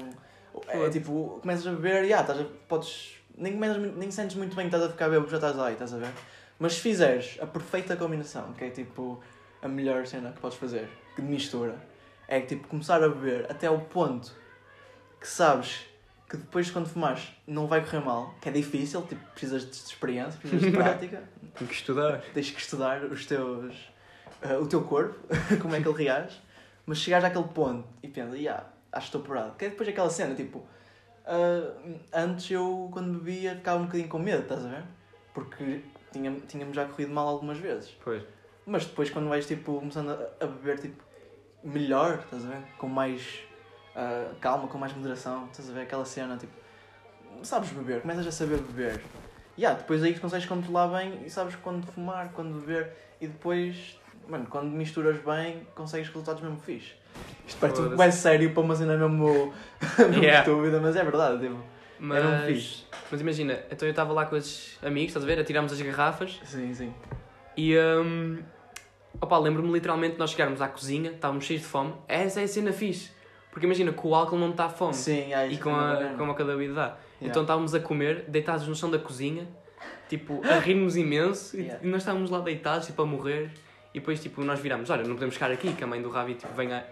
É 0.67 0.89
tipo, 0.89 1.39
começas 1.41 1.67
a 1.67 1.71
beber 1.71 2.05
e 2.05 2.13
ah, 2.13 2.21
estás 2.21 2.39
a, 2.39 2.45
podes. 2.67 3.15
Nem, 3.37 3.53
começas 3.53 3.77
nem 3.95 4.09
sentes 4.09 4.37
muito 4.37 4.55
bem 4.55 4.69
que 4.69 4.75
estás 4.75 4.89
a 4.89 4.91
ficar 4.91 5.09
bêbado, 5.09 5.29
já 5.29 5.37
estás 5.37 5.59
aí, 5.59 5.73
estás 5.73 5.93
a 5.93 5.97
ver? 5.97 6.11
Mas 6.57 6.75
se 6.75 6.79
fizeres 6.79 7.37
a 7.41 7.45
perfeita 7.45 7.97
combinação, 7.97 8.53
que 8.53 8.63
é 8.63 8.69
tipo 8.69 9.21
a 9.61 9.67
melhor 9.67 10.07
cena 10.07 10.31
que 10.31 10.39
podes 10.39 10.57
fazer, 10.57 10.87
que 11.15 11.21
de 11.21 11.27
mistura, 11.27 11.75
é 12.27 12.39
tipo 12.39 12.67
começar 12.69 13.03
a 13.03 13.09
beber 13.09 13.45
até 13.51 13.67
ao 13.67 13.79
ponto 13.79 14.31
que 15.19 15.27
sabes 15.27 15.85
que 16.29 16.37
depois 16.37 16.71
quando 16.71 16.87
fumares 16.87 17.31
não 17.45 17.67
vai 17.67 17.83
correr 17.83 17.99
mal, 17.99 18.33
que 18.41 18.49
é 18.49 18.51
difícil, 18.51 19.01
tipo, 19.03 19.21
precisas 19.31 19.65
de 19.69 19.75
experiência, 19.75 20.39
precisas 20.39 20.61
de 20.61 20.71
prática, 20.75 21.23
Tenho 21.55 21.69
que 21.69 21.75
estudar. 21.75 22.21
tens 22.33 22.51
que 22.51 22.59
estudar 22.59 23.03
os 23.03 23.25
teus, 23.25 23.75
eh, 24.41 24.57
o 24.57 24.65
teu 24.65 24.81
corpo, 24.83 25.15
como 25.61 25.75
é 25.75 25.81
que 25.81 25.87
ele 25.87 26.03
reage, 26.03 26.41
mas 26.85 26.99
chegares 26.99 27.25
àquele 27.25 27.47
ponto 27.49 27.87
e 28.01 28.07
pensas, 28.07 28.37
yeah, 28.37 28.65
acho 28.91 29.11
que 29.11 29.17
estou 29.17 29.21
parado. 29.21 29.55
Que 29.55 29.65
é 29.65 29.69
depois 29.69 29.87
aquela 29.89 30.09
cena, 30.09 30.35
tipo, 30.35 30.65
ah, 31.25 31.73
antes 32.13 32.49
eu, 32.51 32.89
quando 32.91 33.19
bebia, 33.19 33.55
ficava 33.55 33.81
um 33.81 33.85
bocadinho 33.85 34.09
com 34.09 34.19
medo, 34.19 34.43
estás 34.43 34.65
a 34.65 34.69
ver? 34.69 34.83
Porque 35.33 35.81
tinha, 36.11 36.31
tinha-me 36.47 36.73
já 36.73 36.85
corrido 36.85 37.11
mal 37.11 37.27
algumas 37.27 37.57
vezes. 37.57 37.95
Pois. 38.03 38.23
Mas 38.65 38.85
depois, 38.85 39.09
quando 39.09 39.29
vais, 39.29 39.45
tipo, 39.45 39.79
começando 39.79 40.09
a, 40.09 40.43
a 40.43 40.47
beber, 40.47 40.79
tipo, 40.79 41.03
melhor, 41.63 42.19
estás 42.23 42.45
a 42.45 42.49
ver? 42.49 42.63
Com 42.77 42.87
mais 42.87 43.45
ah, 43.95 44.33
calma, 44.41 44.67
com 44.67 44.77
mais 44.77 44.93
moderação, 44.93 45.45
estás 45.45 45.69
a 45.69 45.73
ver? 45.73 45.81
Aquela 45.83 46.03
cena, 46.03 46.35
tipo, 46.35 46.53
sabes 47.43 47.69
beber, 47.69 48.01
começas 48.01 48.27
a 48.27 48.31
saber 48.31 48.57
beber. 48.57 49.01
E 49.57 49.61
yeah, 49.61 49.79
depois 49.79 50.03
aí 50.03 50.19
consegues 50.19 50.45
controlar 50.45 50.87
bem 50.89 51.23
e 51.25 51.29
sabes 51.29 51.55
quando 51.55 51.85
fumar, 51.87 52.33
quando 52.33 52.59
beber. 52.59 52.91
E 53.21 53.27
depois, 53.27 53.97
mano, 54.27 54.45
quando 54.49 54.67
misturas 54.71 55.17
bem, 55.19 55.67
consegues 55.75 56.07
resultados 56.07 56.41
mesmo 56.41 56.57
fixe. 56.59 56.93
Isto 57.47 57.59
parece 57.59 57.81
tudo 57.81 57.95
bem 57.95 58.11
sério 58.11 58.51
para 58.51 58.61
uma 58.63 58.75
cena 58.75 58.97
mesmo, 58.97 59.53
mesmo 59.99 60.23
Yeah. 60.23 60.39
estúpida, 60.39 60.79
mas 60.81 60.95
é 60.95 61.03
verdade, 61.03 61.39
tipo. 61.39 61.57
Mas, 61.97 62.17
Era 62.17 62.27
um 62.27 62.47
fixe. 62.47 62.83
mas 63.09 63.21
imagina, 63.21 63.59
então 63.71 63.87
eu 63.87 63.91
estava 63.91 64.11
lá 64.11 64.25
com 64.25 64.35
esses 64.35 64.77
amigos, 64.83 65.09
estás 65.11 65.23
a 65.23 65.27
ver? 65.27 65.39
Atirámos 65.39 65.71
as 65.71 65.81
garrafas 65.81 66.39
Sim, 66.43 66.73
sim. 66.73 66.93
e. 67.55 67.73
opa, 69.21 69.37
lembro-me 69.37 69.71
literalmente 69.71 70.13
de 70.13 70.19
nós 70.19 70.31
chegarmos 70.31 70.61
à 70.61 70.67
cozinha, 70.67 71.11
estávamos 71.11 71.45
cheios 71.45 71.61
de 71.61 71.67
fome. 71.67 71.93
Essa 72.07 72.41
é 72.41 72.43
a 72.43 72.47
cena 72.47 72.73
fixe. 72.73 73.11
Porque 73.49 73.65
imagina, 73.65 73.93
com 73.93 74.09
o 74.09 74.15
álcool 74.15 74.37
não 74.37 74.49
está 74.51 74.67
fome. 74.67 74.93
Sim, 74.93 75.33
aí, 75.33 75.53
E 75.53 75.57
com 75.57 75.73
a, 75.73 76.13
com 76.17 76.29
a 76.29 76.35
cada 76.35 76.57
dá. 76.73 76.97
Então 77.21 77.43
estávamos 77.43 77.73
a 77.73 77.79
comer, 77.79 78.25
deitados 78.27 78.67
no 78.67 78.75
chão 78.75 78.91
da 78.91 78.99
cozinha, 78.99 79.47
tipo, 80.09 80.41
a 80.45 80.59
rir-nos 80.59 80.97
imenso, 80.97 81.55
e- 81.55 81.61
Yeah. 81.65 81.79
e 81.81 81.87
nós 81.89 82.01
estávamos 82.01 82.29
lá 82.29 82.41
deitados, 82.41 82.87
tipo, 82.87 83.01
a 83.01 83.05
morrer, 83.05 83.49
e 83.95 83.99
depois, 83.99 84.21
tipo, 84.21 84.43
nós 84.43 84.59
virámos, 84.59 84.89
olha, 84.89 85.03
não 85.03 85.13
podemos 85.13 85.35
ficar 85.35 85.49
aqui, 85.49 85.71
que 85.71 85.81
a 85.81 85.87
mãe 85.87 86.01
do 86.01 86.09
Ravi, 86.09 86.33
tipo, 86.33 86.53
vem 86.53 86.73
a... 86.73 86.83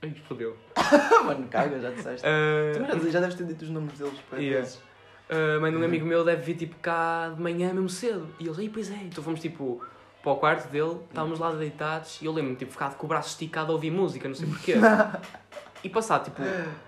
Ai, 0.00 0.14
fodeu. 0.28 0.56
Mano, 1.26 1.48
caga, 1.48 1.80
já 1.80 1.90
disseste. 1.90 2.24
Também 2.72 3.10
já, 3.10 3.18
deves 3.18 3.34
ter 3.34 3.46
dito 3.46 3.62
os 3.62 3.70
nomes 3.70 3.98
deles 3.98 4.16
para 4.30 4.38
Yeah. 4.38 4.60
vezes. 4.60 4.80
a 5.28 5.60
mãe 5.60 5.72
de 5.72 5.76
um 5.76 5.84
amigo 5.84 6.06
meu 6.06 6.24
deve 6.24 6.40
vir, 6.42 6.54
tipo, 6.54 6.76
cá 6.76 7.32
de 7.34 7.42
manhã 7.42 7.74
mesmo 7.74 7.88
cedo, 7.88 8.28
e 8.38 8.46
eles, 8.46 8.56
aí, 8.60 8.68
pois 8.68 8.92
é, 8.92 8.94
então 9.02 9.24
fomos, 9.24 9.40
tipo, 9.40 9.84
para 10.22 10.30
o 10.30 10.36
quarto 10.36 10.70
dele, 10.70 11.00
estávamos 11.08 11.40
lá 11.40 11.50
deitados, 11.50 12.22
e 12.22 12.26
eu 12.26 12.32
lembro-me, 12.32 12.56
tipo, 12.56 12.70
ficar 12.70 12.94
com 12.94 13.06
o 13.06 13.08
braço 13.08 13.30
esticado 13.30 13.72
a 13.72 13.74
ouvir 13.74 13.90
música, 13.90 14.28
não 14.28 14.34
sei 14.36 14.46
porquê. 14.46 14.74
E 15.84 15.88
passar, 15.88 16.20
tipo, 16.20 16.40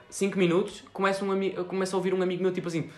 5 0.08 0.38
minutos, 0.38 0.84
começa, 0.92 1.24
um 1.24 1.32
ami- 1.32 1.50
começa 1.64 1.94
a 1.94 1.98
ouvir 1.98 2.14
um 2.14 2.22
amigo 2.22 2.42
meu, 2.42 2.52
tipo 2.52 2.68
assim... 2.68 2.88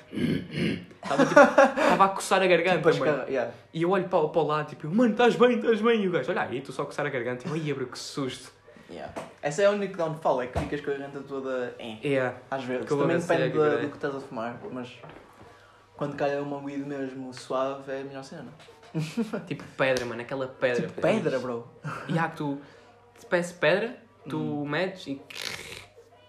Estava, 1.02 1.24
tipo, 1.24 1.40
estava 1.40 2.04
a 2.04 2.08
coçar 2.10 2.42
a 2.42 2.46
garganta, 2.46 2.90
Tipo, 2.92 3.04
mano. 3.06 3.22
yeah. 3.28 3.50
E 3.72 3.82
eu 3.82 3.90
olho 3.90 4.06
para, 4.08 4.18
o- 4.18 4.28
para 4.28 4.42
o 4.42 4.46
lado, 4.46 4.68
tipo, 4.68 4.86
mano, 4.88 5.12
estás 5.12 5.36
bem, 5.36 5.56
estás 5.58 5.80
bem. 5.80 6.02
E 6.02 6.08
o 6.08 6.10
gajo, 6.10 6.30
olha 6.30 6.42
aí, 6.42 6.58
estou 6.58 6.74
só 6.74 6.82
a 6.82 6.86
coçar 6.86 7.06
a 7.06 7.08
garganta. 7.08 7.48
E 7.56 7.68
eu, 7.70 7.76
bro, 7.76 7.86
que 7.86 7.98
susto. 7.98 8.52
Yeah. 8.90 9.12
Essa 9.42 9.62
é 9.62 9.66
a 9.66 9.70
única 9.70 9.96
downfall, 9.96 10.42
é 10.42 10.46
que 10.48 10.58
ficas 10.60 10.80
com 10.82 10.90
a 10.90 10.94
garganta 10.94 11.20
toda. 11.26 11.74
Eh, 11.78 12.14
É, 12.14 12.32
às 12.50 12.62
vezes. 12.64 12.82
Que 12.84 12.88
Também 12.94 13.16
é 13.16 13.18
depende 13.18 13.50
que 13.50 13.58
grei. 13.58 13.70
do 13.80 13.88
que 13.88 13.96
estás 13.96 14.14
a 14.14 14.20
fumar, 14.20 14.60
mas 14.70 14.92
quando 15.96 16.14
calha 16.14 16.42
uma 16.42 16.58
weed 16.58 16.84
mesmo 16.86 17.32
suave 17.32 17.90
é 17.90 18.00
a 18.02 18.04
melhor 18.04 18.22
cena. 18.22 18.52
tipo 19.48 19.64
pedra, 19.76 20.04
mano, 20.04 20.20
aquela 20.20 20.46
pedra. 20.46 20.86
Tipo 20.86 21.00
pedra, 21.00 21.38
bro. 21.38 21.66
E 22.08 22.18
há 22.18 22.28
que 22.28 22.36
tu, 22.36 22.60
te 23.18 23.26
peço 23.26 23.54
pedra, 23.54 23.96
tu 24.28 24.64
metes 24.66 25.06
e 25.08 25.20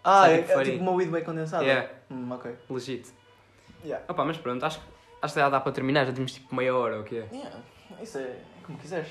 Ah, 0.09 0.29
é, 0.29 0.39
o 0.39 0.43
que 0.45 0.51
é 0.51 0.63
tipo 0.63 0.81
uma 0.83 0.91
weed 0.93 1.11
bem 1.11 1.23
condensada. 1.23 1.63
Yeah. 1.63 1.89
Hum, 2.09 2.31
ok. 2.31 2.55
legit. 2.69 3.09
Yeah. 3.83 4.05
Opa, 4.07 4.23
mas 4.23 4.37
pronto, 4.37 4.65
acho, 4.65 4.79
acho 5.21 5.33
que 5.33 5.39
já 5.39 5.49
dá 5.49 5.59
para 5.59 5.71
terminar, 5.71 6.05
já 6.05 6.13
temos 6.13 6.31
tipo 6.31 6.55
meia 6.55 6.73
hora, 6.75 6.95
ou 6.95 7.01
o 7.01 7.03
quê? 7.03 7.25
Yeah. 7.31 7.57
Isso 8.01 8.17
é 8.17 8.37
como 8.65 8.77
quiseres. 8.77 9.09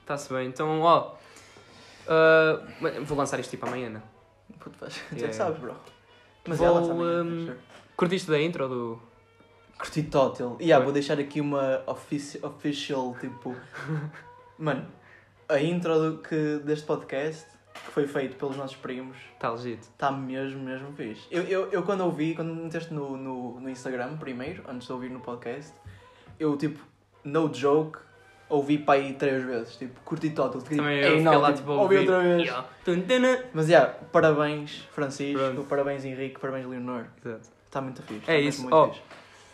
Está-se 0.00 0.32
bem, 0.32 0.48
então, 0.48 0.80
ó. 0.80 1.14
ah, 2.08 2.66
vou 3.04 3.16
lançar 3.18 3.38
isto 3.40 3.50
tipo 3.50 3.66
amanhã, 3.66 3.90
não? 3.90 4.02
Puto, 4.58 4.76
faz. 4.78 4.94
Tu 4.94 5.14
é 5.14 5.18
Yeah. 5.18 5.28
que 5.28 5.34
sabes, 5.34 5.58
bro. 5.58 5.74
Mas 6.46 6.58
Vou, 6.58 6.66
ela 6.66 6.80
lança 6.80 6.92
amanhã, 6.92 7.24
for 7.24 7.46
sure. 7.46 7.58
Curtiste 7.96 8.30
da 8.30 8.40
intro 8.40 8.68
do. 8.68 9.02
Curti 9.78 10.02
total. 10.04 10.56
E 10.60 10.64
yeah, 10.64 10.82
vou 10.82 10.92
deixar 10.92 11.18
aqui 11.18 11.40
uma 11.40 11.82
offici 11.86 12.38
official, 12.42 13.16
tipo... 13.20 13.54
Mano, 14.58 14.86
a 15.48 15.58
intro 15.60 15.98
do, 15.98 16.18
que, 16.18 16.60
deste 16.64 16.86
podcast, 16.86 17.46
que 17.74 17.90
foi 17.92 18.06
feito 18.06 18.36
pelos 18.36 18.56
nossos 18.56 18.76
primos, 18.76 19.16
Está 19.34 19.50
legit. 19.50 19.80
está 19.82 20.10
mesmo, 20.10 20.60
mesmo 20.62 20.92
fixe. 20.92 21.26
Eu, 21.30 21.42
eu, 21.44 21.66
eu 21.72 21.82
quando 21.82 22.02
ouvi, 22.02 22.34
quando 22.34 22.54
meteste 22.54 22.92
no, 22.92 23.16
no, 23.16 23.60
no 23.60 23.68
Instagram 23.70 24.16
primeiro, 24.16 24.62
antes 24.68 24.86
de 24.86 24.92
ouvir 24.92 25.10
no 25.10 25.20
podcast, 25.20 25.72
eu 26.38 26.56
tipo, 26.56 26.80
no 27.24 27.52
joke, 27.52 27.98
ouvi 28.48 28.78
para 28.78 29.00
aí 29.00 29.14
três 29.14 29.42
vezes. 29.44 29.76
Tipo, 29.76 30.00
curti 30.02 30.30
total. 30.30 30.60
Tipo, 30.62 30.76
Também 30.76 30.98
eu 31.00 31.20
não, 31.22 31.40
lá 31.40 31.52
tipo, 31.52 31.72
ouvi 31.72 31.98
outra 31.98 32.20
vez. 32.20 32.42
Yeah. 32.42 32.68
Mas 33.54 33.66
já, 33.66 33.86
parabéns 33.86 34.86
Francisco, 34.92 35.38
Pronto. 35.38 35.64
parabéns 35.64 36.04
Henrique, 36.04 36.38
parabéns 36.38 36.66
Leonor. 36.66 37.06
Exato. 37.24 37.48
Está 37.66 37.80
muito 37.80 38.02
fixe. 38.02 38.30
É 38.30 38.38
está 38.38 38.48
isso. 38.48 38.62
Muito 38.62 38.74
Oh. 38.76 38.88
fixe. 38.88 39.02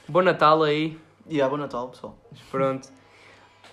Bom 0.08 0.22
Natal 0.22 0.62
aí. 0.62 0.98
E 1.28 1.34
yeah, 1.34 1.50
bom 1.50 1.58
Natal, 1.60 1.88
pessoal. 1.90 2.18
Pronto. 2.50 2.88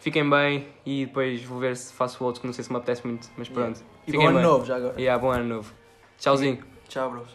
Fiquem 0.01 0.29
bem 0.29 0.67
e 0.85 1.05
depois 1.07 1.41
vou 1.43 1.57
ver 1.59 1.75
se 1.75 1.91
faço 1.93 2.23
outro 2.23 2.41
que 2.41 2.45
não 2.47 2.53
sei 2.53 2.63
se 2.63 2.71
me 2.71 2.77
apetece 2.77 3.07
muito, 3.07 3.27
mas 3.37 3.49
pronto. 3.49 3.81
E 4.07 4.11
Fiquem 4.11 4.19
bom 4.21 4.27
ano 4.27 4.35
bem. 4.39 4.43
novo 4.47 4.65
já 4.65 4.75
agora. 4.75 4.99
Yeah, 4.99 5.21
bom 5.21 5.31
ano 5.31 5.43
novo. 5.45 5.73
Tchauzinho. 6.17 6.63
Tchau, 6.87 7.09
bros. 7.11 7.29